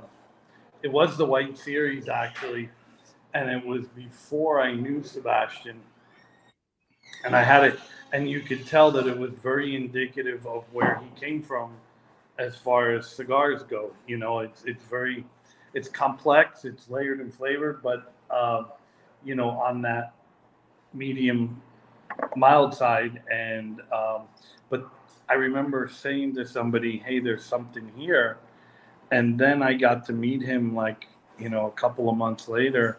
[0.83, 2.69] it was the White Series actually
[3.33, 5.79] and it was before I knew Sebastian.
[7.23, 7.79] And I had it,
[8.13, 11.71] and you could tell that it was very indicative of where he came from
[12.39, 13.91] as far as cigars go.
[14.07, 15.25] You know, it's it's very,
[15.73, 18.63] it's complex, it's layered and flavored, but uh,
[19.23, 20.13] you know, on that
[20.93, 21.61] medium,
[22.35, 24.23] mild side, and um,
[24.69, 24.87] but
[25.29, 28.37] I remember saying to somebody, "Hey, there's something here,"
[29.11, 31.07] and then I got to meet him like
[31.39, 32.97] you know a couple of months later,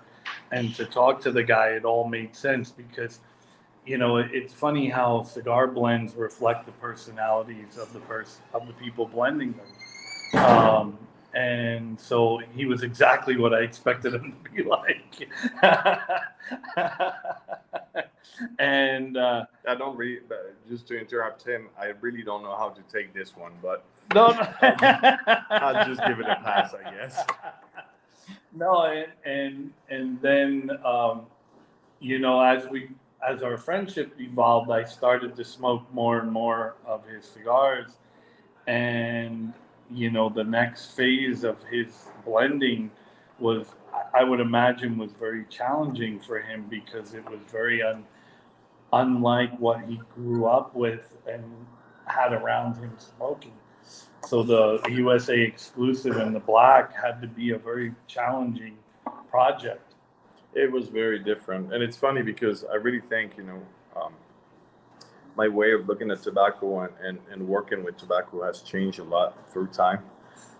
[0.50, 3.20] and to talk to the guy, it all made sense because
[3.86, 8.72] you know it's funny how cigar blends reflect the personalities of the person of the
[8.74, 9.54] people blending
[10.32, 10.44] them.
[10.44, 10.98] Um,
[11.34, 15.28] and so he was exactly what I expected him to be like.
[18.58, 20.20] and uh, I don't really,
[20.68, 24.28] just to interrupt him, I really don't know how to take this one, but no,
[24.28, 24.48] no.
[25.50, 27.24] I'll just give it a pass, I guess.
[28.54, 31.26] No, and and and then um,
[32.00, 32.90] you know, as we
[33.26, 37.92] as our friendship evolved, I started to smoke more and more of his cigars,
[38.66, 39.54] and
[39.94, 42.90] you know, the next phase of his blending
[43.38, 43.66] was,
[44.14, 48.04] I would imagine, was very challenging for him because it was very un,
[48.92, 51.44] unlike what he grew up with and
[52.06, 53.52] had around him smoking.
[54.26, 58.76] So the USA exclusive and the black had to be a very challenging
[59.30, 59.94] project.
[60.54, 63.62] It was very different, and it's funny because I really think you know
[65.36, 69.04] my way of looking at tobacco and, and, and working with tobacco has changed a
[69.04, 70.00] lot through time.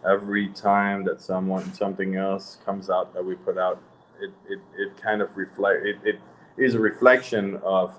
[0.09, 3.81] Every time that someone something else comes out that we put out,
[4.21, 6.21] it, it, it kind of reflect it, it
[6.57, 7.95] is a reflection of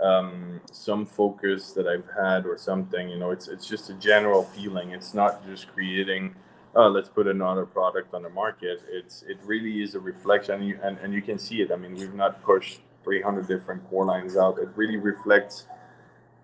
[0.00, 3.08] um, some focus that I've had or something.
[3.08, 4.90] You know, it's it's just a general feeling.
[4.90, 6.34] It's not just creating,
[6.74, 8.82] oh, let's put another product on the market.
[8.90, 11.70] It's it really is a reflection, and you, and, and you can see it.
[11.72, 14.58] I mean, we've not pushed 300 different core lines out.
[14.58, 15.66] It really reflects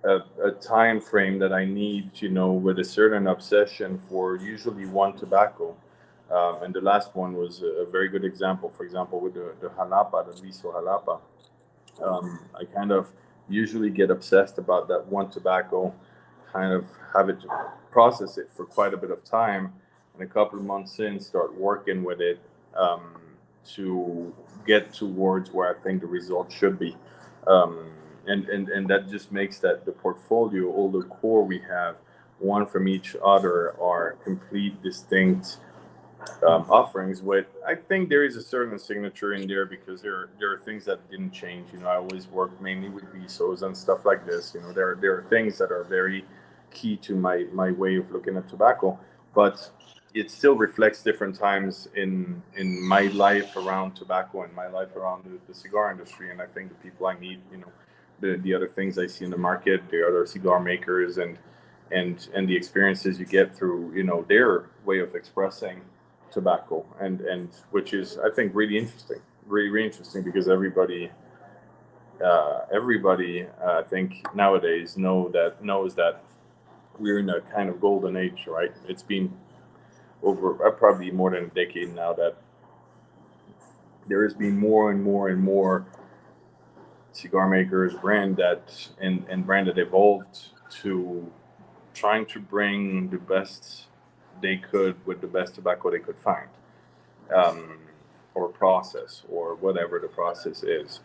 [0.05, 4.87] a, a time frame that I need, you know, with a certain obsession for usually
[4.87, 5.77] one tobacco.
[6.31, 8.71] Um, and the last one was a, very good example.
[8.71, 11.21] For example, with the, the Jalapa, the Viso Jalapa,
[12.03, 13.09] um, I kind of
[13.49, 15.93] usually get obsessed about that one tobacco,
[16.53, 17.45] kind of have it
[17.91, 19.73] process it for quite a bit of time,
[20.15, 22.39] and a couple of months in, start working with it
[22.77, 23.17] um,
[23.75, 24.33] to
[24.67, 26.97] get towards where I think the result should be.
[27.49, 27.91] Um,
[28.27, 31.97] and and and that just makes that the portfolio, all the core we have,
[32.39, 35.59] one from each other, are complete, distinct
[36.47, 37.23] um, offerings.
[37.23, 40.85] With I think there is a certain signature in there because there there are things
[40.87, 41.73] that didn't change.
[41.73, 44.53] You know, I always work mainly with visos and stuff like this.
[44.55, 46.25] You know, there there are things that are very
[46.71, 48.99] key to my my way of looking at tobacco,
[49.35, 49.71] but
[50.15, 55.25] it still reflects different times in in my life around tobacco and my life around
[55.25, 57.73] the, the cigar industry and i think the people i meet you know
[58.21, 61.39] the, the other things I see in the market, the other cigar makers, and
[61.91, 65.83] and and the experiences you get through you know their way of expressing
[66.31, 71.11] tobacco, and and which is I think really interesting, really really interesting because everybody.
[72.23, 76.23] Uh, everybody, uh, I think nowadays know that knows that
[76.99, 78.71] we're in a kind of golden age, right?
[78.87, 79.33] It's been
[80.23, 82.37] over uh, probably more than a decade now that
[84.07, 85.87] there has been more and more and more
[87.13, 91.31] cigar makers brand that and, and brand that evolved to
[91.95, 93.87] trying to bring the best
[94.41, 96.49] they could with the best tobacco they could find
[97.35, 97.79] um,
[98.35, 101.01] or process or whatever the process is.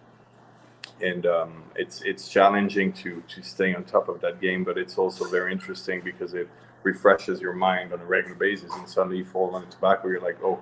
[1.02, 4.98] And um, it's it's challenging to to stay on top of that game but it's
[4.98, 6.48] also very interesting because it
[6.84, 10.22] refreshes your mind on a regular basis and suddenly you fall on the tobacco you're
[10.22, 10.62] like oh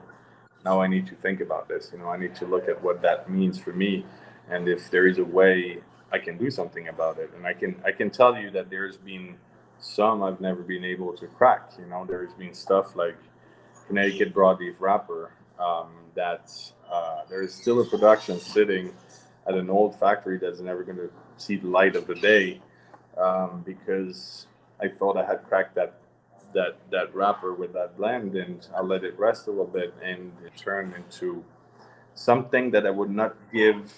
[0.63, 3.01] now i need to think about this you know i need to look at what
[3.01, 4.05] that means for me
[4.49, 5.79] and if there is a way
[6.11, 8.97] I can do something about it, and I can I can tell you that there's
[8.97, 9.35] been
[9.79, 11.71] some I've never been able to crack.
[11.79, 13.17] You know, there's been stuff like
[13.87, 16.51] Connecticut broadleaf wrapper um, that
[16.91, 18.93] uh, there is still a production sitting
[19.47, 22.61] at an old factory that's never going to see the light of the day
[23.17, 24.47] um, because
[24.81, 25.99] I thought I had cracked that
[26.53, 30.31] that that wrapper with that blend, and I let it rest a little bit, and
[30.45, 31.43] it turned into
[32.13, 33.91] something that I would not give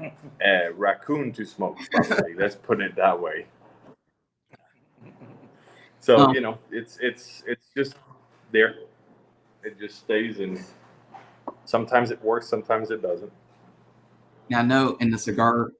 [0.00, 1.78] a raccoon to smoke.
[1.90, 2.34] Probably.
[2.36, 3.46] Let's put it that way.
[6.00, 6.32] So oh.
[6.32, 7.94] you know, it's it's it's just
[8.52, 8.74] there.
[9.62, 10.62] It just stays, and
[11.64, 13.32] sometimes it works, sometimes it doesn't.
[14.48, 15.72] Yeah, I know in the cigar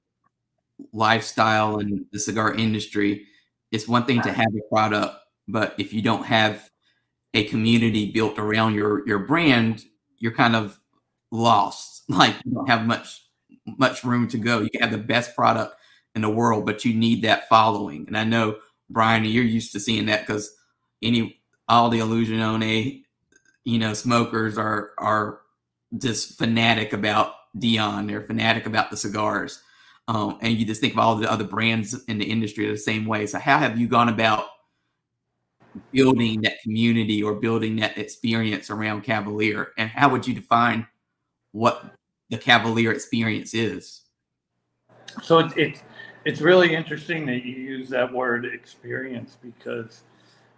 [0.93, 3.27] lifestyle and the cigar industry,
[3.71, 5.15] it's one thing to have a product,
[5.47, 6.71] but if you don't have
[7.35, 9.85] a community built around your your brand,
[10.19, 10.81] you're kind of
[11.31, 11.91] lost.
[12.07, 13.25] Like you don't have much
[13.67, 14.61] much room to go.
[14.61, 15.77] You can have the best product
[16.15, 18.07] in the world, but you need that following.
[18.09, 18.59] And I know
[18.91, 20.55] Brian, you're used to seeing that because
[21.03, 23.05] any all the Illusione,
[23.65, 25.41] you know, smokers are are
[25.99, 28.07] just fanatic about Dion.
[28.07, 29.63] They're fanatic about the cigars.
[30.09, 33.07] um, and you just think of all the other brands in the industry the same
[33.07, 33.27] way.
[33.27, 34.47] So, how have you gone about
[35.93, 39.73] building that community or building that experience around Cavalier?
[39.79, 40.87] And how would you define
[41.53, 41.95] what
[42.35, 44.03] the Cavalier experience is?
[45.23, 45.83] So it's it's,
[46.25, 50.03] it's really interesting that you use that word experience because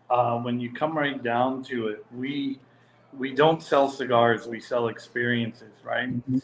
[0.09, 2.59] uh, when you come right down to it, we
[3.13, 6.09] we don't sell cigars; we sell experiences, right?
[6.09, 6.39] Mm-hmm.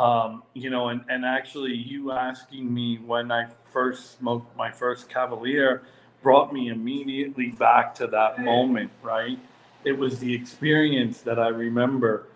[0.00, 5.08] Um, you know, and, and actually, you asking me when I first smoked my first
[5.08, 5.82] Cavalier
[6.22, 9.38] brought me immediately back to that moment, right?
[9.84, 12.26] It was the experience that I remember.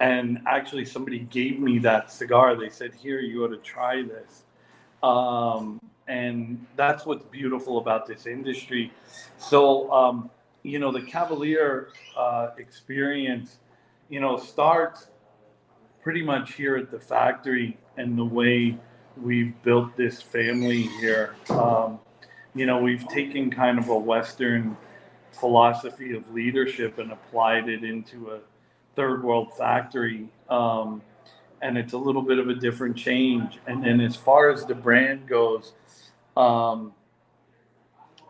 [0.00, 2.56] And actually, somebody gave me that cigar.
[2.56, 4.44] They said, Here, you ought to try this.
[5.02, 8.92] Um, and that's what's beautiful about this industry.
[9.38, 10.30] So, um,
[10.62, 13.58] you know, the Cavalier uh, experience,
[14.08, 15.08] you know, starts
[16.02, 18.76] pretty much here at the factory and the way
[19.16, 21.34] we've built this family here.
[21.50, 22.00] Um,
[22.54, 24.76] you know, we've taken kind of a Western
[25.32, 28.40] philosophy of leadership and applied it into a
[29.00, 30.28] third world factory.
[30.48, 31.02] Um,
[31.62, 33.58] and it's a little bit of a different change.
[33.66, 35.72] And then as far as the brand goes,
[36.36, 36.92] um,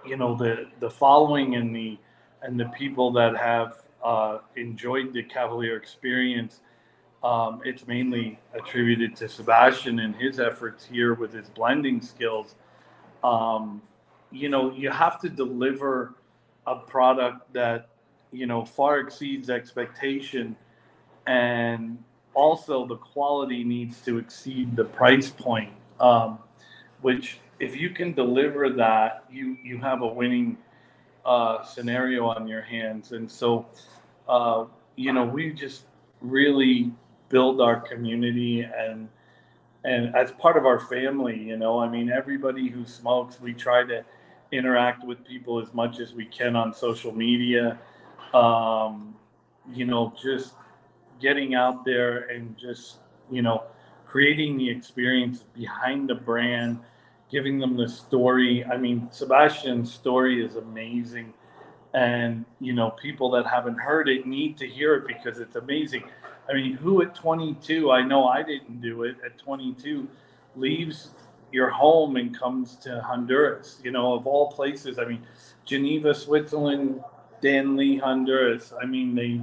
[0.07, 1.99] you know, the, the following and the,
[2.43, 6.61] and the people that have uh, enjoyed the Cavalier experience
[7.23, 12.55] um, it's mainly attributed to Sebastian and his efforts here with his blending skills.
[13.23, 13.83] Um,
[14.31, 16.14] you know, you have to deliver
[16.66, 17.89] a product that,
[18.33, 20.57] you know, far exceeds expectation.
[21.26, 22.03] And
[22.35, 26.39] also the quality needs to exceed the price point, um,
[27.03, 30.57] which if you can deliver that, you, you have a winning
[31.24, 33.12] uh, scenario on your hands.
[33.12, 33.66] And so,
[34.28, 34.64] uh,
[34.97, 35.85] you know, we just
[36.20, 36.93] really
[37.28, 39.09] build our community and
[39.85, 43.83] and as part of our family you know i mean everybody who smokes we try
[43.83, 44.05] to
[44.53, 47.78] interact with people as much as we can on social media
[48.35, 49.14] um,
[49.72, 50.55] you know just
[51.20, 52.99] getting out there and just
[53.31, 53.64] you know
[54.07, 56.81] creating the experience behind the brand
[57.31, 58.64] giving them the story.
[58.64, 61.33] I mean sebastian's story is amazing.
[61.93, 66.05] And you know people that haven't heard it need to hear it because it's amazing.
[66.49, 70.09] I mean, who at 22, I know I didn't do it, at 22
[70.57, 71.11] leaves
[71.53, 74.99] your home and comes to Honduras, you know, of all places.
[74.99, 75.22] I mean,
[75.64, 77.03] Geneva, Switzerland,
[77.43, 78.72] Danlí, Honduras.
[78.80, 79.43] I mean, they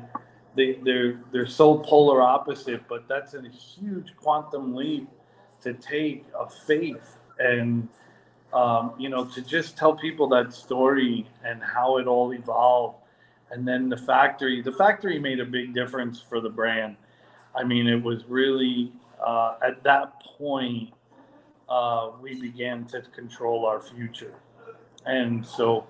[0.56, 5.08] they they're they're so polar opposite, but that's a huge quantum leap
[5.62, 7.88] to take of faith and
[8.54, 12.98] um, you know to just tell people that story and how it all evolved
[13.52, 16.96] and then the factory the factory made a big difference for the brand
[17.56, 18.92] i mean it was really
[19.26, 20.90] uh, at that point
[21.70, 24.36] uh, we began to control our future
[25.06, 25.86] and so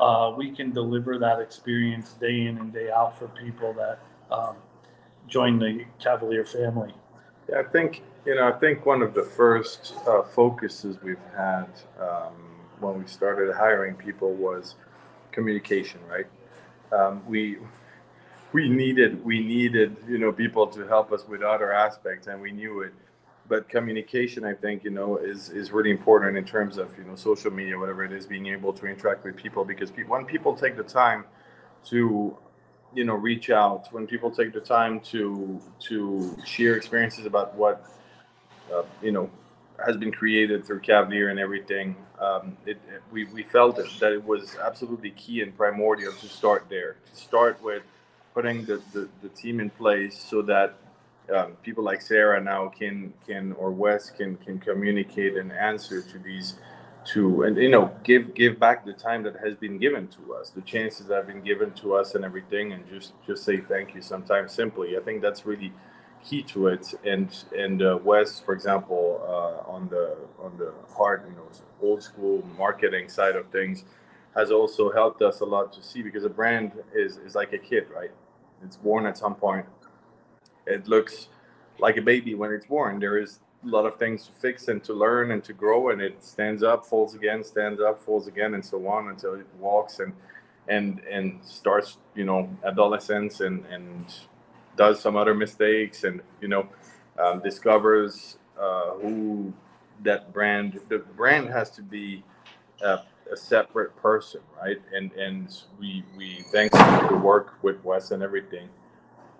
[0.00, 3.98] uh, we can deliver that experience day in and day out for people that
[4.30, 4.56] um,
[5.26, 6.94] join the cavalier family.
[7.48, 11.68] Yeah i think you know i think one of the first uh, focuses we've had
[12.00, 12.34] um,
[12.80, 14.76] when we started hiring people was
[15.32, 16.26] communication right?
[16.92, 17.58] Um, we
[18.52, 22.50] we needed we needed you know people to help us with other aspects and we
[22.50, 22.94] knew it
[23.48, 27.14] but communication i think you know is is really important in terms of you know
[27.14, 30.54] social media whatever it is being able to interact with people because people, when people
[30.54, 31.24] take the time
[31.84, 32.36] to
[32.94, 37.84] you know reach out when people take the time to to share experiences about what
[38.72, 39.30] uh, you know
[39.84, 44.12] has been created through Cavalier and everything, um, it, it, we, we felt it, that
[44.12, 46.96] it was absolutely key and primordial to start there.
[47.12, 47.82] To start with
[48.34, 50.74] putting the, the, the team in place so that
[51.34, 56.18] um, people like Sarah now can can or Wes can can communicate and answer to
[56.18, 56.54] these
[57.06, 60.50] to and you know give give back the time that has been given to us,
[60.50, 63.94] the chances that have been given to us and everything, and just just say thank
[63.94, 64.02] you.
[64.02, 65.72] Sometimes simply, I think that's really
[66.24, 66.94] key to it.
[67.04, 71.48] And and uh, Wes, for example, uh, on the on the hard, you know,
[71.82, 73.84] old school marketing side of things,
[74.34, 77.58] has also helped us a lot to see because a brand is is like a
[77.58, 78.10] kid, right?
[78.64, 79.66] It's born at some point.
[80.68, 81.28] It looks
[81.78, 83.00] like a baby when it's born.
[83.00, 86.00] There is a lot of things to fix and to learn and to grow, and
[86.00, 89.98] it stands up, falls again, stands up, falls again, and so on until it walks
[90.00, 90.12] and
[90.68, 94.06] and and starts, you know, adolescence and and
[94.78, 96.66] does some other mistakes and you know
[97.18, 99.52] um, discovers uh, who
[100.04, 102.22] that brand the brand has to be
[102.82, 103.00] a,
[103.32, 108.22] a, separate person right and and we we thanks to the work with Wes and
[108.22, 108.68] everything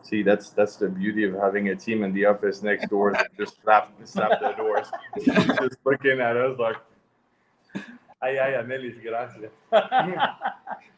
[0.08, 3.28] See, that's that's the beauty of having a team in the office next door that
[3.36, 4.86] just slap slap their doors.
[5.22, 6.76] She's just looking at us like,
[8.22, 9.50] ay, ay, Anelis, gracias.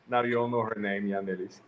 [0.08, 1.58] now you all know her name, Yanelis.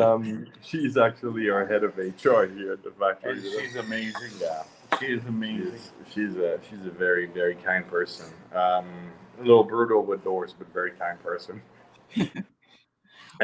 [0.00, 3.32] Um, she's actually our head of HR here at the factory.
[3.32, 4.30] And she's amazing.
[4.40, 4.62] Yeah,
[5.00, 5.72] She is amazing.
[5.72, 8.26] she's, she's a she's a very very kind person.
[8.54, 8.86] Um,
[9.40, 11.60] a little brutal with doors, but very kind person.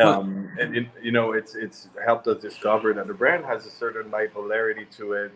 [0.00, 3.70] um, and it, you know, it's it's helped us discover that the brand has a
[3.70, 5.32] certain bipolarity to it.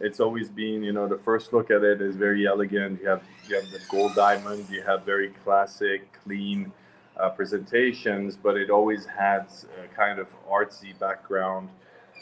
[0.00, 3.00] It's always been, you know, the first look at it is very elegant.
[3.00, 4.66] You have you have the gold diamond.
[4.70, 6.72] You have very classic, clean
[7.18, 11.68] uh, presentations, but it always has a kind of artsy background,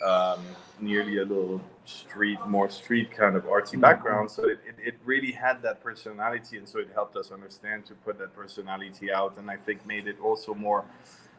[0.05, 0.41] um,
[0.80, 4.30] nearly a little street, more street kind of artsy background.
[4.30, 7.95] So it, it, it really had that personality, and so it helped us understand to
[7.95, 10.84] put that personality out, and I think made it also more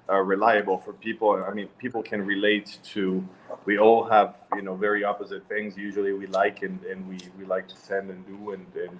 [0.09, 1.43] uh, reliable for people.
[1.47, 3.27] I mean, people can relate to.
[3.65, 5.77] We all have, you know, very opposite things.
[5.77, 8.99] Usually, we like and, and we, we like to tend and do, and and,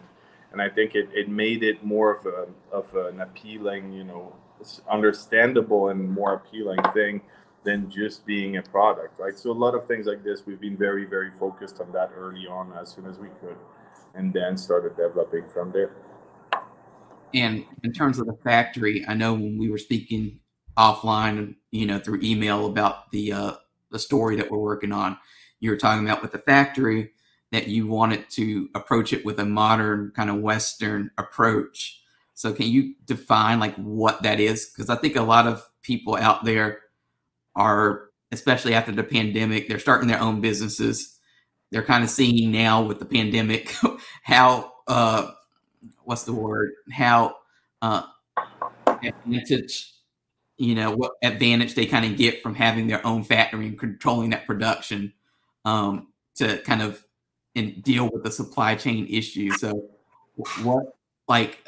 [0.51, 4.36] and I think it, it made it more of a of an appealing, you know,
[4.89, 7.22] understandable and more appealing thing
[7.64, 9.38] than just being a product, right?
[9.38, 12.47] So a lot of things like this, we've been very very focused on that early
[12.47, 13.57] on, as soon as we could,
[14.14, 15.91] and then started developing from there.
[17.34, 20.39] And in terms of the factory, I know when we were speaking
[20.78, 23.53] offline, you know, through email about the uh,
[23.91, 25.17] the story that we're working on,
[25.59, 27.11] you were talking about with the factory
[27.51, 32.01] that you wanted to approach it with a modern kind of Western approach.
[32.36, 34.67] So can you define like what that is?
[34.67, 36.80] Because I think a lot of people out there
[37.55, 41.17] are, especially after the pandemic, they're starting their own businesses.
[41.72, 43.76] They're kind of seeing now with the pandemic
[44.24, 45.32] how uh,
[46.03, 46.72] what's the word?
[46.91, 47.36] How
[47.82, 48.03] uh,
[50.60, 54.32] you know, what advantage they kind of get from having their own factory and controlling
[54.32, 55.14] that production
[55.64, 57.03] um, to kind of
[57.55, 59.51] and deal with the supply chain issue.
[59.51, 59.89] So,
[60.62, 60.84] what
[61.30, 61.60] like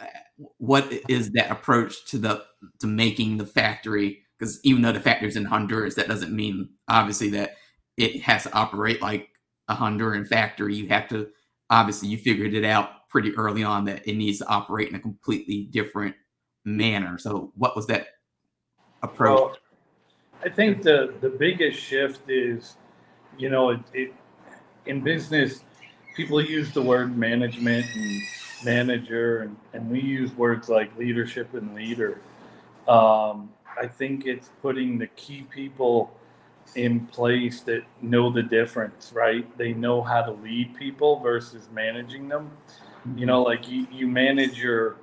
[0.58, 2.44] what is that approach to the
[2.82, 4.24] to making the factory?
[4.38, 7.56] Because even though the factory's in Honduras, that doesn't mean obviously that
[7.96, 9.30] it has to operate like
[9.70, 10.76] a Honduran factory.
[10.76, 11.30] You have to
[11.70, 15.00] obviously you figured it out pretty early on that it needs to operate in a
[15.00, 16.16] completely different
[16.66, 17.18] manner.
[17.18, 18.08] So, what was that
[19.04, 19.39] approach?
[19.39, 19.58] Well,
[20.43, 22.76] I think the the biggest shift is,
[23.38, 24.14] you know, it, it
[24.86, 25.64] in business,
[26.16, 28.22] people use the word management and
[28.64, 32.20] manager, and, and we use words like leadership and leader.
[32.88, 36.12] Um, I think it's putting the key people
[36.76, 39.45] in place that know the difference, right?
[39.58, 42.52] They know how to lead people versus managing them.
[43.16, 44.95] You know, like you, you manage your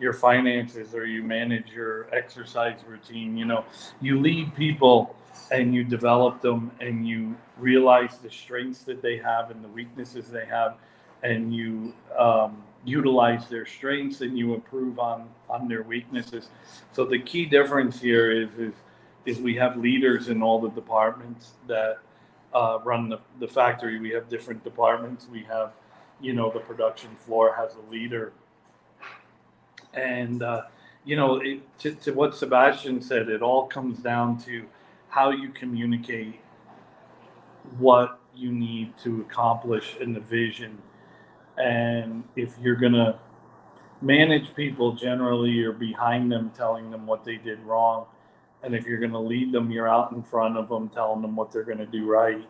[0.00, 3.36] your finances or you manage your exercise routine.
[3.36, 3.64] You know,
[4.00, 5.14] you lead people
[5.50, 10.28] and you develop them and you realize the strengths that they have and the weaknesses
[10.28, 10.76] they have
[11.22, 16.48] and you um, utilize their strengths and you improve on on their weaknesses
[16.92, 18.74] so the key difference here is is
[19.24, 21.98] is we have leaders in all the departments that
[22.52, 25.72] uh, run the, the factory we have different departments we have
[26.20, 28.32] you know the production floor has a leader
[29.96, 30.62] and uh,
[31.04, 34.64] you know it, to, to what sebastian said it all comes down to
[35.08, 36.40] how you communicate
[37.78, 40.78] what you need to accomplish in the vision.
[41.56, 43.18] And if you're going to
[44.02, 48.04] manage people generally you're behind them telling them what they did wrong
[48.62, 51.34] and if you're going to lead them you're out in front of them telling them
[51.34, 52.44] what they're going to do right.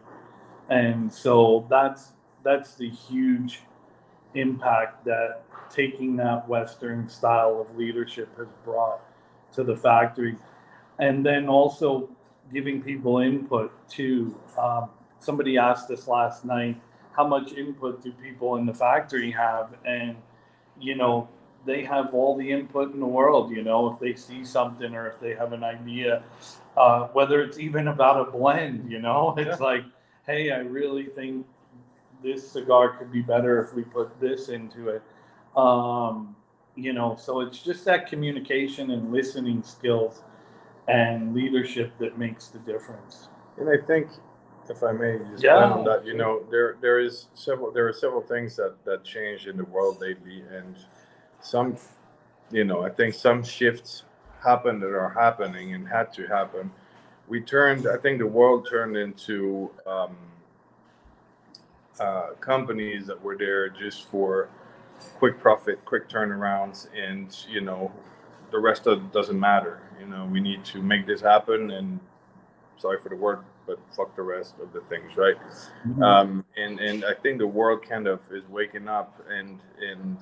[0.70, 3.60] And so that's that's the huge
[4.34, 9.00] impact that taking that western style of leadership has brought
[9.52, 10.36] to the factory.
[10.98, 12.08] And then also
[12.52, 16.80] giving people input too um, somebody asked us last night
[17.16, 19.74] how much input do people in the factory have?
[19.84, 20.16] And
[20.78, 21.28] you know
[21.66, 25.06] they have all the input in the world you know if they see something or
[25.08, 26.22] if they have an idea
[26.76, 29.34] uh, whether it's even about a blend you know?
[29.38, 29.66] It's Yeah.
[29.66, 29.84] like
[30.26, 31.46] hey i really think
[32.24, 35.02] this cigar could be better if we put this into it
[35.56, 36.34] um,
[36.76, 40.22] you know so it's just that communication and listening skills
[40.88, 44.08] and leadership that makes the difference And I think,
[44.70, 45.58] if I may, just Yeah.
[45.64, 49.04] add on that, you know, there there is several there are several things that that
[49.04, 50.76] changed in the world lately, and
[51.40, 51.76] some,
[52.50, 54.04] you know, I think some shifts
[54.42, 56.70] happened that are happening and had to happen.
[57.28, 60.16] We turned, I think, the world turned into um,
[62.00, 64.48] uh, companies that were there just for
[65.18, 67.92] quick profit, quick turnarounds, and you know,
[68.52, 69.80] the rest of it doesn't matter.
[70.00, 72.00] You know, we need to make this happen, and
[72.78, 75.36] sorry for the word, but fuck the rest of the things, right?
[75.86, 76.02] Mhm.
[76.04, 80.18] Um, and and I think the world kind of is waking up and and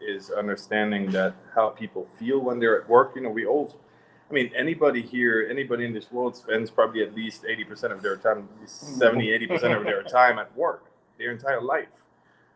[0.00, 3.12] is understanding that how people feel when they're at work.
[3.16, 3.74] You know, we all,
[4.30, 8.00] I mean, anybody here, anybody in this world spends probably at least eighty percent of
[8.00, 10.84] their time, 70, 80 percent of their time at work,
[11.18, 11.88] their entire life.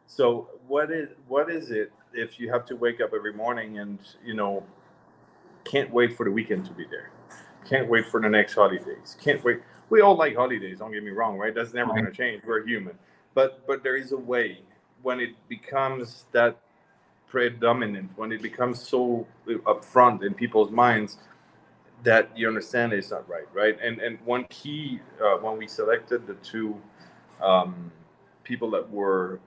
[0.06, 3.98] So what is what is it if you have to wake up every morning and
[4.24, 4.62] you know
[5.64, 7.10] can't wait for the weekend to be there,
[7.68, 9.60] can't wait for the next holidays, can't wait.
[9.90, 10.78] We all like holidays.
[10.78, 11.54] Don't get me wrong, right?
[11.54, 12.42] That's never going to change.
[12.46, 12.96] We're human,
[13.34, 14.60] but but there is a way
[15.02, 16.56] when it becomes that
[17.26, 21.18] predominant, when it becomes so upfront in people's minds
[22.05, 23.78] that you understand is not right, right?
[23.82, 26.80] And and one key uh, when we selected the two
[27.42, 27.92] um,
[28.44, 29.40] people that were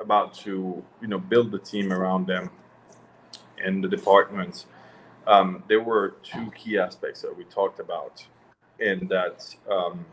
[0.00, 2.50] about to you know build the team around them
[3.64, 4.66] and the departments
[5.26, 8.26] um, there were two key aspects that we talked about
[8.80, 10.04] and that um,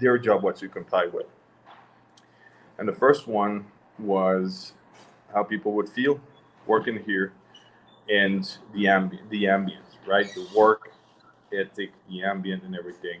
[0.00, 1.26] their job was to comply with
[2.78, 3.66] and the first one
[3.98, 4.72] was
[5.34, 6.20] how people would feel
[6.66, 7.32] working here
[8.10, 10.92] and the ambi- the ambience right the work
[11.52, 13.20] ethic the ambient and everything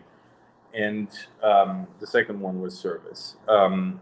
[0.74, 1.08] and
[1.42, 4.00] um, the second one was service um,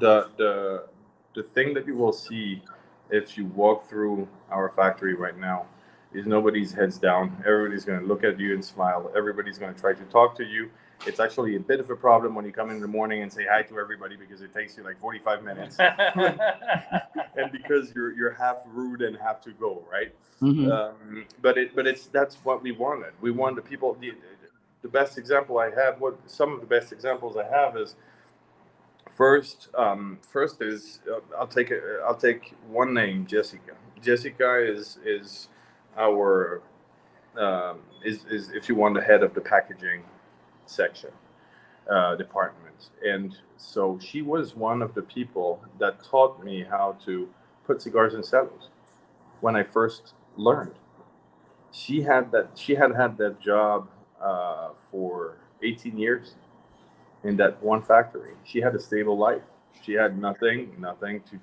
[0.00, 0.86] the the
[1.34, 2.62] the thing that you will see
[3.10, 5.66] if you walk through our factory right now
[6.12, 7.42] is nobody's heads down.
[7.46, 9.10] Everybody's going to look at you and smile.
[9.16, 10.70] Everybody's going to try to talk to you.
[11.06, 13.46] It's actually a bit of a problem when you come in the morning and say
[13.50, 15.76] hi to everybody because it takes you like 45 minutes.
[17.36, 20.14] and because you're you're half rude and have to go, right?
[20.42, 20.70] Mhm.
[20.70, 23.12] Um, but it but it's that's what we wanted.
[23.20, 24.12] We wanted the people the,
[24.82, 27.94] the best example I have what some of the best examples I have is
[29.16, 33.72] First, um, first is uh, I'll take a, I'll take one name, Jessica.
[34.02, 35.48] Jessica is is
[35.98, 36.62] our
[37.36, 40.02] um, is is if you want the head of the packaging
[40.68, 41.10] section
[41.90, 47.28] uh, department, and so she was one of the people that taught me how to
[47.66, 48.68] put cigars in cellos
[49.40, 50.74] when I first learned.
[51.70, 53.88] She had that she had had that job
[54.20, 56.34] uh, for 18 years
[57.24, 58.34] in that one factory.
[58.44, 59.42] She had a stable life.
[59.82, 61.38] She had nothing, nothing to.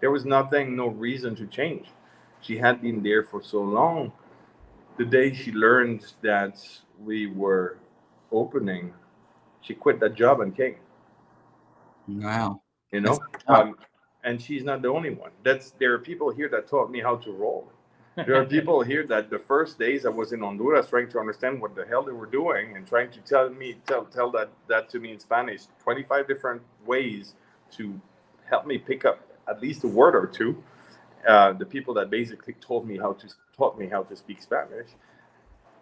[0.00, 1.88] There was nothing, no reason to change.
[2.40, 4.12] She had been there for so long.
[4.96, 6.58] The day she learned that
[6.98, 7.78] we were
[8.32, 8.92] opening,
[9.60, 10.76] she quit that job and came.
[12.08, 12.62] Wow.
[12.92, 13.76] You know, um,
[14.24, 15.30] and she's not the only one.
[15.44, 17.70] That's there are people here that taught me how to roll.
[18.16, 21.60] There are people here that the first days I was in Honduras trying to understand
[21.60, 24.88] what the hell they were doing and trying to tell me tell tell that that
[24.90, 25.62] to me in Spanish.
[25.82, 27.34] Twenty five different ways
[27.76, 28.00] to
[28.48, 30.62] help me pick up at least a word or two.
[31.26, 34.88] Uh, the people that basically told me how to taught me how to speak Spanish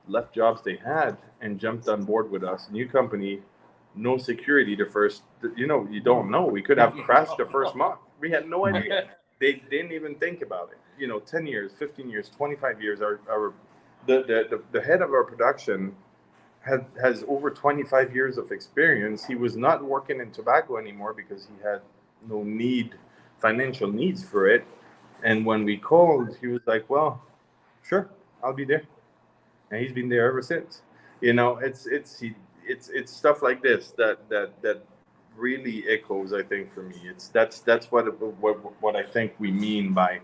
[0.09, 2.69] left jobs they had and jumped on board with us.
[2.71, 3.41] New company,
[3.95, 4.75] no security.
[4.75, 5.23] The first,
[5.57, 6.45] you know, you don't know.
[6.47, 7.99] We could have crashed the first month.
[8.21, 10.79] We had no idea they didn't even think about it.
[11.01, 13.53] You know, 10 years, 15 years, 25 years, our, our
[14.07, 15.95] the, the, the, the head of our production
[16.61, 19.25] had, has over 25 years of experience.
[19.25, 21.83] He was not working in tobacco anymore because he had
[22.29, 22.95] no need,
[23.39, 24.67] financial needs for it.
[25.23, 27.23] And when we called, he was like, well,
[27.83, 28.09] sure,
[28.43, 28.83] I'll be there.
[29.71, 30.83] And he's been there ever since.
[31.21, 32.23] You know, it's, it's,
[32.67, 34.83] it's, it's stuff like this that, that, that
[35.39, 36.97] really echoes i think for me.
[37.05, 38.05] It's that's that's what
[38.41, 40.21] what, what i think we mean by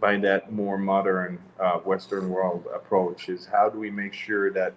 [0.00, 4.74] by that more modern uh, western world approach is how do we make sure that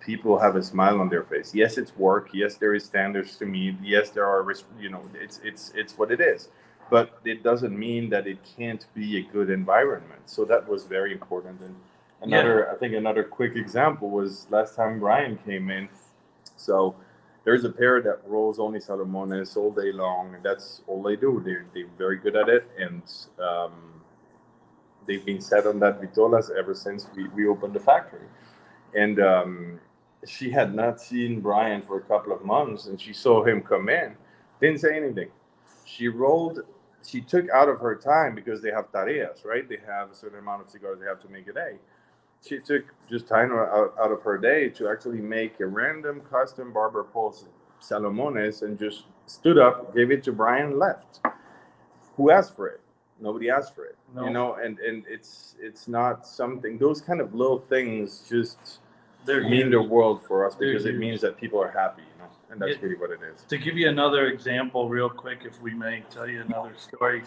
[0.00, 1.54] people have a smile on their face?
[1.54, 2.30] Yes it's work.
[2.32, 3.76] Yes there is standards to meet.
[3.82, 4.44] Yes there are
[4.80, 6.48] you know it's it's it's what it is.
[6.90, 10.22] But it doesn't mean that it can't be a good environment.
[10.26, 11.60] So that was very important.
[11.60, 11.74] And
[12.22, 15.88] another i think another quick example was last time brian came in
[16.56, 16.94] so
[17.44, 21.42] there's a pair that rolls only Salomones all day long, and that's all they do.
[21.44, 23.02] They're, they're very good at it, and
[23.40, 24.00] um,
[25.06, 28.28] they've been set on that Vitolas ever since we, we opened the factory.
[28.94, 29.80] And um,
[30.26, 33.88] she had not seen Brian for a couple of months, and she saw him come
[33.88, 34.14] in,
[34.60, 35.28] didn't say anything.
[35.84, 36.60] She rolled,
[37.04, 39.68] she took out of her time because they have tareas, right?
[39.68, 41.78] They have a certain amount of cigars they have to make a day
[42.46, 46.72] she took just time out, out of her day to actually make a random custom
[46.72, 47.34] barber pole
[47.80, 51.20] Salomones and just stood up, gave it to Brian, left.
[52.16, 52.80] Who asked for it?
[53.20, 53.96] Nobody asked for it.
[54.14, 54.24] No.
[54.24, 56.78] You know, and and it's it's not something.
[56.78, 58.80] Those kind of little things just
[59.24, 62.02] They're mean the world for us because it means that people are happy.
[62.02, 63.42] You know, and that's It- really what it is.
[63.44, 67.22] To give you another example, real quick, if we may tell you another story.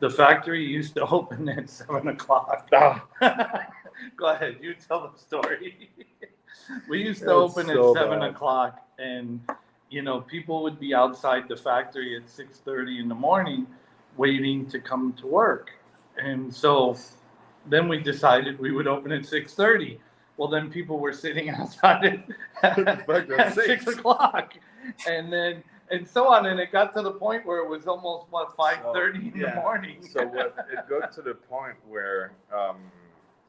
[0.00, 2.68] The factory used to open at seven o'clock.
[2.72, 3.04] Ah.
[4.16, 5.90] Go ahead, you tell the story.
[6.88, 8.30] we used to That's open so at seven bad.
[8.30, 9.40] o'clock, and
[9.90, 13.66] you know people would be outside the factory at six thirty in the morning,
[14.16, 15.70] waiting to come to work,
[16.18, 16.96] and so
[17.66, 20.00] then we decided we would open at six thirty.
[20.36, 22.24] Well, then people were sitting outside
[22.62, 22.78] at,
[23.08, 23.86] at at six.
[23.86, 24.54] o'clock,
[25.08, 28.26] and then and so on, and it got to the point where it was almost
[28.30, 29.54] what five thirty in yeah.
[29.54, 30.06] the morning.
[30.06, 32.78] so what it got to the point where um,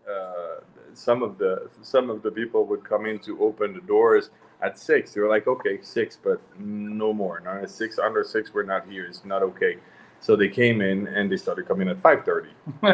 [0.10, 0.62] uh,
[0.94, 4.30] some of the some of the people would come in to open the doors
[4.62, 5.14] at six.
[5.14, 7.40] They were like, okay, six, but no more.
[7.40, 8.00] Not at six.
[8.00, 9.06] Under six, we're not here.
[9.06, 9.78] It's not okay.
[10.22, 12.50] So they came in and they started coming at five thirty.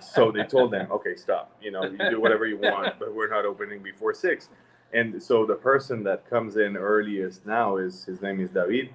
[0.00, 1.56] So they told them, okay, stop.
[1.62, 4.48] You know, you do whatever you want, but we're not opening before six.
[4.92, 8.90] And so the person that comes in earliest now is his name is David.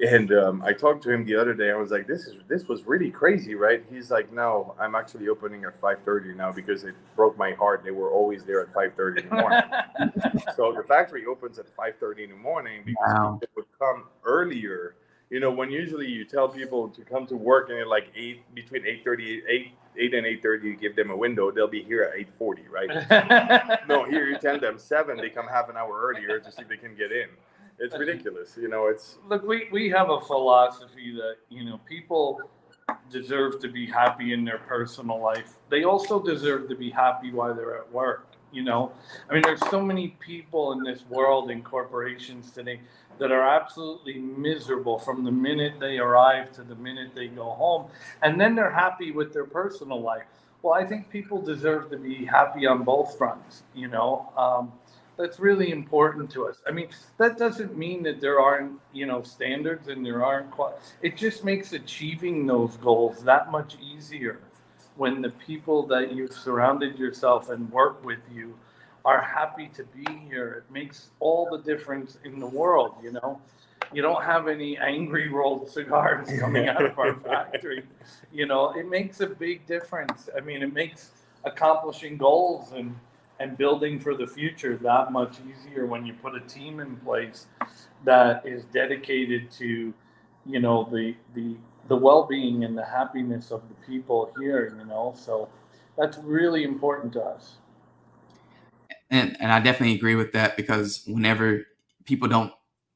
[0.00, 1.70] And um, I talked to him the other day.
[1.70, 5.28] I was like, "This is this was really crazy, right?" He's like, "No, I'm actually
[5.28, 7.82] opening at 5:30 now because it broke my heart.
[7.84, 9.62] They were always there at 5:30 in the morning.
[10.56, 13.38] so the factory opens at 5:30 in the morning because Wow.
[13.40, 14.94] people would come earlier.
[15.28, 18.42] You know, when usually you tell people to come to work and at like eight
[18.54, 21.50] between 8:30, 8 8 and 8:30, you give them a window.
[21.50, 23.80] They'll be here at 8:40, right?
[23.88, 25.18] no, here you tell them seven.
[25.18, 27.28] They come half an hour earlier to see if they can get in.
[27.80, 28.56] It's ridiculous.
[28.60, 32.40] You know, it's Look, we, we have a philosophy that, you know, people
[33.10, 35.54] deserve to be happy in their personal life.
[35.70, 38.92] They also deserve to be happy while they're at work, you know?
[39.28, 42.80] I mean, there's so many people in this world in corporations today
[43.18, 47.90] that are absolutely miserable from the minute they arrive to the minute they go home.
[48.22, 50.24] And then they're happy with their personal life.
[50.62, 54.30] Well, I think people deserve to be happy on both fronts, you know?
[54.36, 54.72] Um,
[55.16, 56.56] that's really important to us.
[56.66, 56.88] I mean,
[57.18, 60.50] that doesn't mean that there aren't, you know, standards and there aren't.
[61.02, 64.40] It just makes achieving those goals that much easier
[64.96, 68.54] when the people that you've surrounded yourself and work with you
[69.04, 70.64] are happy to be here.
[70.66, 72.94] It makes all the difference in the world.
[73.02, 73.40] You know,
[73.92, 77.82] you don't have any angry rolled cigars coming out of our factory.
[78.32, 80.28] You know, it makes a big difference.
[80.36, 81.10] I mean, it makes
[81.44, 82.94] accomplishing goals and
[83.40, 87.46] and building for the future that much easier when you put a team in place
[88.04, 89.92] that is dedicated to
[90.46, 91.56] you know the the
[91.88, 95.12] the well-being and the happiness of the people here you know?
[95.16, 95.48] So
[95.98, 97.56] that's really important to us.
[99.10, 101.66] And and I definitely agree with that because whenever
[102.04, 102.52] people don't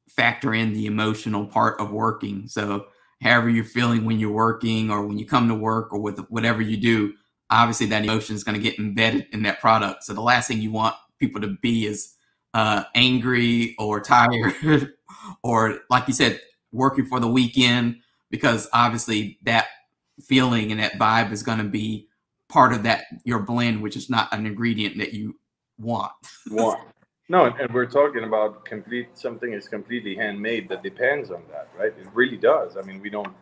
[0.09, 2.85] factor in the emotional part of working, so
[3.21, 6.61] however you're feeling when you're working or when you come to work or with whatever
[6.61, 7.13] you do,
[7.49, 10.03] obviously that emotion is going to get embedded in that product.
[10.03, 12.13] So the last thing you want people to be is
[12.53, 14.93] uh, angry or tired
[15.43, 16.39] or like you said,
[16.71, 17.97] working for the weekend
[18.29, 19.67] because obviously that
[20.21, 22.07] feeling and that vibe is going to be
[22.49, 25.35] part of that your blend, which is not an ingredient that you
[25.77, 26.11] want.
[26.49, 26.77] one.
[27.27, 31.91] No, and we're talking about complete something is completely handmade that depends on that, right?
[31.99, 32.77] It really does.
[32.77, 33.33] I mean, we don't.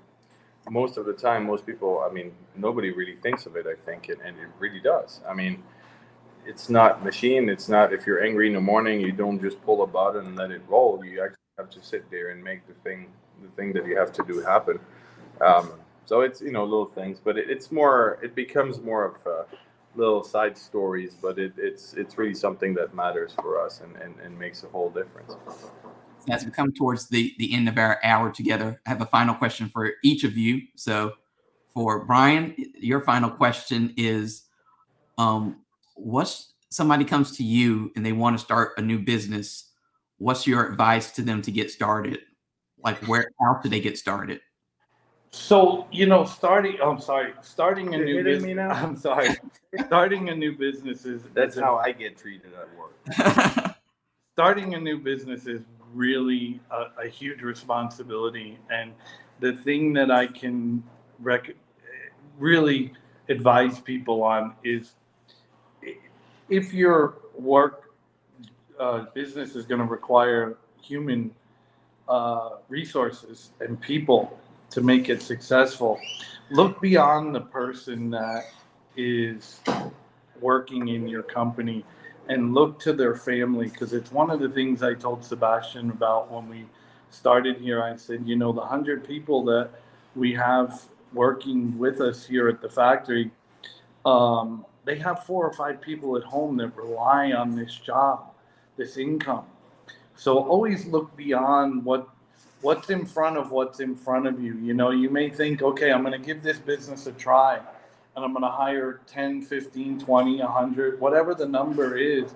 [0.69, 2.05] Most of the time, most people.
[2.09, 3.65] I mean, nobody really thinks of it.
[3.67, 5.21] I think, and, and it really does.
[5.27, 5.63] I mean,
[6.45, 7.49] it's not machine.
[7.49, 10.35] It's not if you're angry in the morning, you don't just pull a button and
[10.35, 11.03] let it roll.
[11.03, 13.07] You actually have to sit there and make the thing,
[13.41, 14.79] the thing that you have to do happen.
[15.41, 15.73] Um,
[16.05, 18.19] so it's you know little things, but it, it's more.
[18.21, 19.15] It becomes more of.
[19.25, 19.45] A,
[19.95, 24.15] little side stories, but it, it's it's really something that matters for us and, and,
[24.19, 25.35] and makes a whole difference.
[26.29, 29.35] As we come towards the, the end of our hour together, I have a final
[29.35, 30.61] question for each of you.
[30.75, 31.13] So,
[31.73, 34.43] for Brian, your final question is
[35.17, 35.57] um,
[35.95, 39.69] What's somebody comes to you and they want to start a new business?
[40.17, 42.19] What's your advice to them to get started?
[42.83, 44.39] Like, where, how do they get started?
[45.35, 48.69] so you know starting oh, i'm sorry starting a You're new hitting business me now?
[48.69, 49.29] i'm sorry
[49.87, 53.75] starting a new business is That's how I get treated at work.
[54.33, 55.61] starting a new business is
[55.93, 58.57] really a, a huge responsibility.
[58.69, 58.93] And
[59.39, 60.83] the thing that i can
[61.19, 61.55] rec-
[62.37, 62.93] really
[63.29, 64.93] advise people on is
[66.49, 67.93] if your work
[68.79, 71.31] uh, business is going to require human
[72.07, 74.39] uh, resources and people
[74.69, 75.99] to make it successful
[76.51, 78.43] look beyond the person that
[78.97, 79.61] is
[80.41, 81.85] working in your company
[82.29, 86.31] and look to their family because it's one of the things I told Sebastian about
[86.31, 86.65] when we
[87.09, 87.83] started here.
[87.83, 89.69] I said, you know, the hundred people that
[90.15, 93.31] we have working with us here at the factory,
[94.05, 98.31] um, they have four or five people at home that rely on this job,
[98.77, 99.45] this income.
[100.15, 102.09] So always look beyond what
[102.61, 104.55] what's in front of what's in front of you.
[104.55, 107.59] You know, you may think, okay, I'm going to give this business a try
[108.15, 112.35] and I'm going to hire 10, 15, 20, 100, whatever the number is.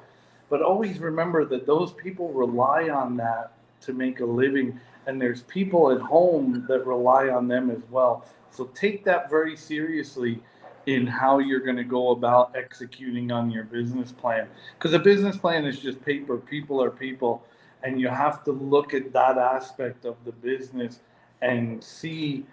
[0.49, 3.51] But always remember that those people rely on that
[3.82, 8.25] to make a living, and there's people at home that rely on them as well.
[8.49, 10.41] So take that very seriously
[10.88, 14.47] in how you're going to go about executing on your business plan.
[14.78, 17.43] Because a business plan is just paper, people are people,
[17.84, 21.01] and you have to look at that aspect of the business
[21.41, 22.45] and see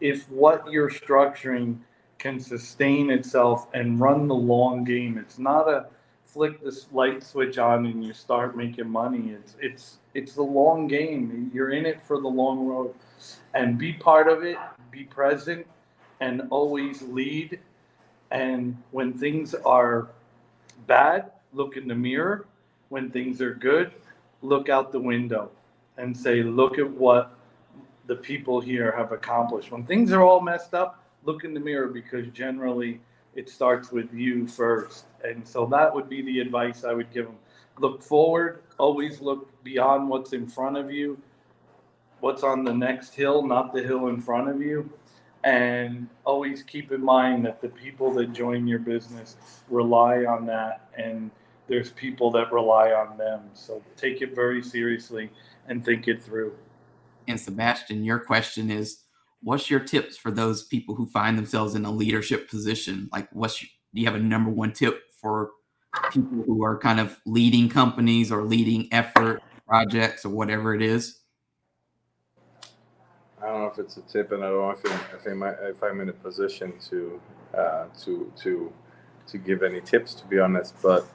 [0.00, 1.78] if what you're structuring
[2.22, 5.18] can sustain itself and run the long game.
[5.18, 5.86] It's not a
[6.22, 9.30] flick this light switch on and you start making money.
[9.30, 11.50] It's it's it's the long game.
[11.52, 12.94] You're in it for the long road.
[13.54, 14.56] And be part of it,
[14.92, 15.66] be present
[16.20, 17.58] and always lead.
[18.30, 20.08] And when things are
[20.86, 22.46] bad, look in the mirror.
[22.88, 23.90] When things are good,
[24.42, 25.50] look out the window
[25.96, 27.34] and say, look at what
[28.06, 29.72] the people here have accomplished.
[29.72, 33.00] When things are all messed up, look in the mirror because generally
[33.34, 35.06] it starts with you first.
[35.24, 37.36] And so that would be the advice I would give them.
[37.78, 41.18] Look forward, always look beyond what's in front of you,
[42.20, 44.90] what's on the next hill, not the hill in front of you.
[45.44, 49.36] And always keep in mind that the people that join your business
[49.68, 51.30] rely on that, and
[51.66, 53.40] there's people that rely on them.
[53.54, 55.30] So take it very seriously
[55.66, 56.54] and think it through.
[57.26, 59.01] And Sebastien, your question is
[59.42, 63.08] what's your tips for those people who find themselves in a leadership position?
[63.12, 65.50] Like, what's do you have a number one tip for
[66.10, 71.18] people who are kind of leading companies or leading effort projects or whatever it is?
[73.42, 75.42] I don't know if it's a tip, and I don't know if, it, if, I'm,
[75.42, 77.20] if I'm in a position to
[77.56, 78.72] uh, to to
[79.26, 80.74] to give any tips, to be honest.
[80.80, 81.06] But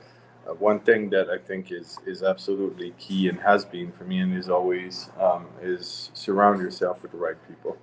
[0.48, 4.20] uh, one thing that I think is is absolutely key and has been for me,
[4.20, 7.78] and is always um, is surround yourself with the right people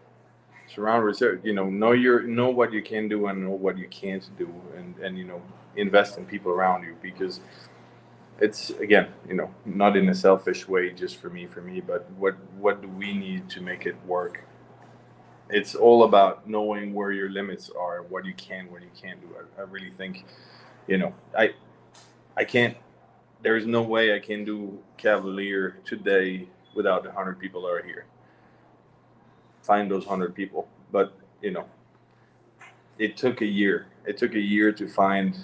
[0.75, 3.89] surround yourself you know know your know what you can do and know what you
[3.89, 5.41] can't do and and you know
[5.77, 7.41] invest in people around you because
[8.41, 12.11] it's again you know not in a selfish way just for me for me but
[12.13, 14.45] what what do we need to make it work?
[15.51, 19.29] It's all about knowing where your limits are what you can what you can't do.
[19.37, 20.25] I, I really think
[20.87, 21.51] you know i
[22.37, 22.77] i can't
[23.43, 28.05] there's no way i can do cavalier today without the 100 people that are here
[29.65, 31.67] find those 100 people but you know
[32.99, 33.87] it took a year.
[34.07, 35.37] It took a year to find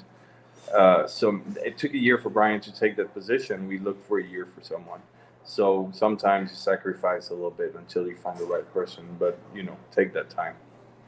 [0.75, 3.67] uh, so it took a year for brian to take that position.
[3.67, 5.01] We looked for a year for someone.
[5.43, 9.63] So sometimes you sacrifice a little bit until you find the right person but you
[9.63, 10.55] know take that time.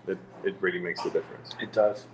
[0.09, 1.51] It, it really makes a difference.
[1.61, 2.07] It does.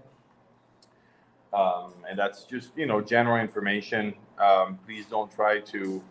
[1.53, 4.15] Um, and that's just you know general information.
[4.37, 6.03] Um, please don't try to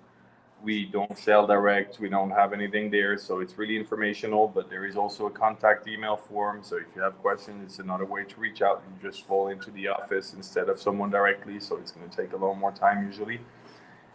[0.67, 2.01] we don't sell direct.
[2.01, 4.49] We don't have anything there, so it's really informational.
[4.49, 6.59] But there is also a contact email form.
[6.63, 8.83] So if you have questions, it's another way to reach out.
[8.89, 11.61] You just fall into the office instead of someone directly.
[11.61, 13.39] So it's going to take a little more time usually.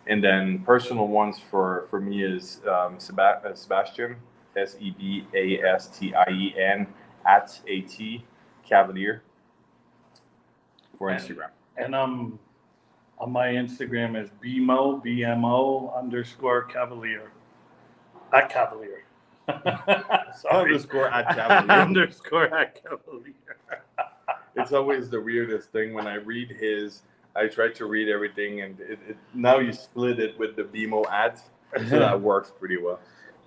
[0.08, 4.18] And then personal ones for for me is um, uh, Sebastien
[4.58, 6.86] S E B A S T I E N
[7.26, 8.26] at A T
[8.68, 9.24] Cavalier
[10.98, 11.52] for Instagram.
[11.78, 12.40] And um
[13.22, 17.32] on my Instagram is BMO, BMO underscore Cavalier.
[18.34, 19.04] At Cavalier.
[19.48, 20.74] Sorry.
[20.74, 21.72] Underscore at Cavalier.
[21.82, 23.34] underscore at Cavalier.
[24.56, 27.04] it's always the weirdest thing when I read his.
[27.36, 31.06] I try to read everything, and it, it, now you split it with the BMO
[31.10, 31.44] ads,
[31.88, 33.00] so that works pretty well.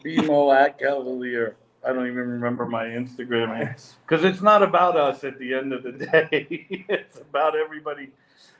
[0.04, 1.56] BMO at Cavalier.
[1.86, 5.82] I don't even remember my Instagram because it's not about us at the end of
[5.82, 6.66] the day.
[6.88, 8.10] it's about everybody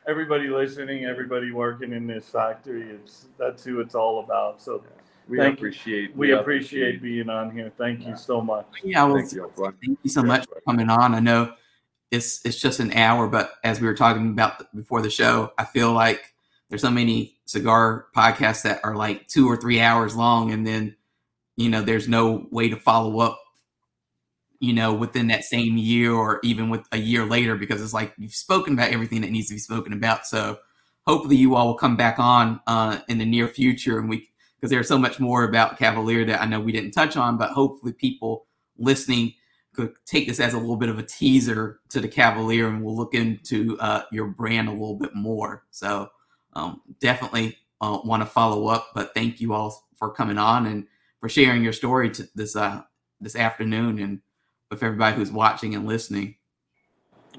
[0.07, 2.91] everybody listening, everybody working in this factory.
[2.91, 4.63] It's that's who it's all about.
[4.63, 4.83] So
[5.29, 6.15] we thank appreciate you.
[6.15, 7.73] we, we appreciate, appreciate being on here.
[7.79, 8.11] Thank yeah.
[8.11, 8.67] you so much.
[8.83, 11.15] Yeah, well, thank you, thank you so much for coming on.
[11.15, 11.55] I know
[12.11, 15.65] it's it's just an hour, but as we were talking about before the show, I
[15.65, 16.35] feel like
[16.69, 20.97] there's so many cigar podcasts that are like two or three hours long, and then
[21.57, 23.41] you know there's no way to follow up
[24.65, 28.15] you know, within that same year or even with a year later, because it's like
[28.17, 30.27] you've spoken about everything that needs to be spoken about.
[30.27, 30.59] So
[31.07, 34.71] hopefully you all will come back on uh, in the near future and we, because
[34.71, 37.93] there's so much more about Cavalier that I know we didn't touch on, but hopefully
[37.93, 38.47] people
[38.79, 39.35] listening
[39.75, 42.97] could take this as a little bit of a teaser to the Cavalier and we'll
[42.97, 45.65] look into uh, your brand a little bit more.
[45.71, 46.09] So
[46.55, 50.87] um, definitely uh, want to follow up, but thank you all for coming on and
[51.21, 52.83] for sharing your story to this uh,
[53.21, 54.21] this afternoon and
[54.75, 56.35] with everybody who's watching and listening.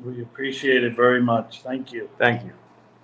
[0.04, 1.62] We appreciate it very much.
[1.62, 2.10] Thank you.
[2.18, 2.52] Thank you.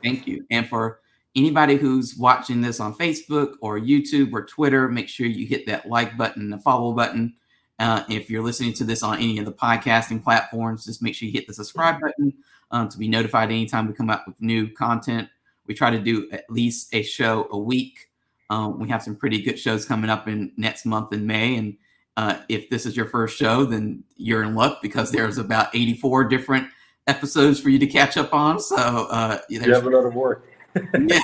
[0.03, 0.45] Thank you.
[0.49, 0.99] And for
[1.35, 5.87] anybody who's watching this on Facebook or YouTube or Twitter, make sure you hit that
[5.87, 7.35] like button, the follow button.
[7.79, 11.27] Uh, if you're listening to this on any of the podcasting platforms, just make sure
[11.27, 12.33] you hit the subscribe button
[12.71, 15.27] um, to be notified anytime we come out with new content.
[15.67, 18.09] We try to do at least a show a week.
[18.49, 21.77] Um, we have some pretty good shows coming up in next month in May, and
[22.17, 26.25] uh, if this is your first show, then you're in luck because there's about 84
[26.25, 26.67] different
[27.07, 28.59] episodes for you to catch up on.
[28.59, 30.47] So uh, you have a lot of work.
[30.75, 31.19] yeah,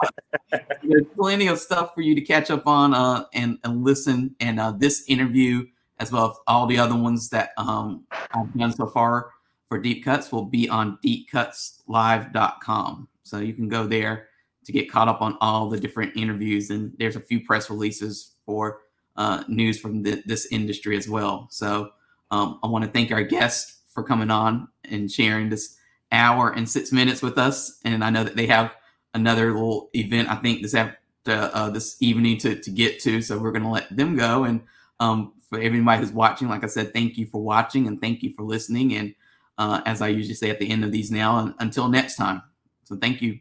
[0.84, 4.36] there's plenty of stuff for you to catch up on uh, and, and listen.
[4.40, 5.66] And uh, this interview,
[6.00, 9.32] as well as all the other ones that um, I've done so far
[9.70, 13.08] for Deep Cuts, will be on deepcutslive.com.
[13.24, 14.28] So you can go there
[14.66, 16.70] to get caught up on all the different interviews.
[16.70, 18.82] And there's a few press releases for
[19.18, 21.48] uh, news from the, this industry as well.
[21.50, 21.92] So
[22.32, 25.78] um, I want to thank our guests for coming on and sharing this
[26.12, 27.80] hour and six minutes with us.
[27.84, 28.72] And I know that they have
[29.14, 30.96] another little event, I think, this after
[31.28, 33.22] uh, this evening to, to get to.
[33.22, 34.44] So we're going to let them go.
[34.44, 34.62] And
[35.00, 38.34] um, for everybody who's watching, like I said, thank you for watching and thank you
[38.34, 38.94] for listening.
[38.96, 39.16] And
[39.58, 42.44] uh, as I usually say at the end of these now, and until next time.
[42.84, 43.40] So thank you.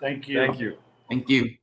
[0.00, 0.38] Thank you.
[0.38, 0.76] Thank you.
[1.08, 1.59] Thank you.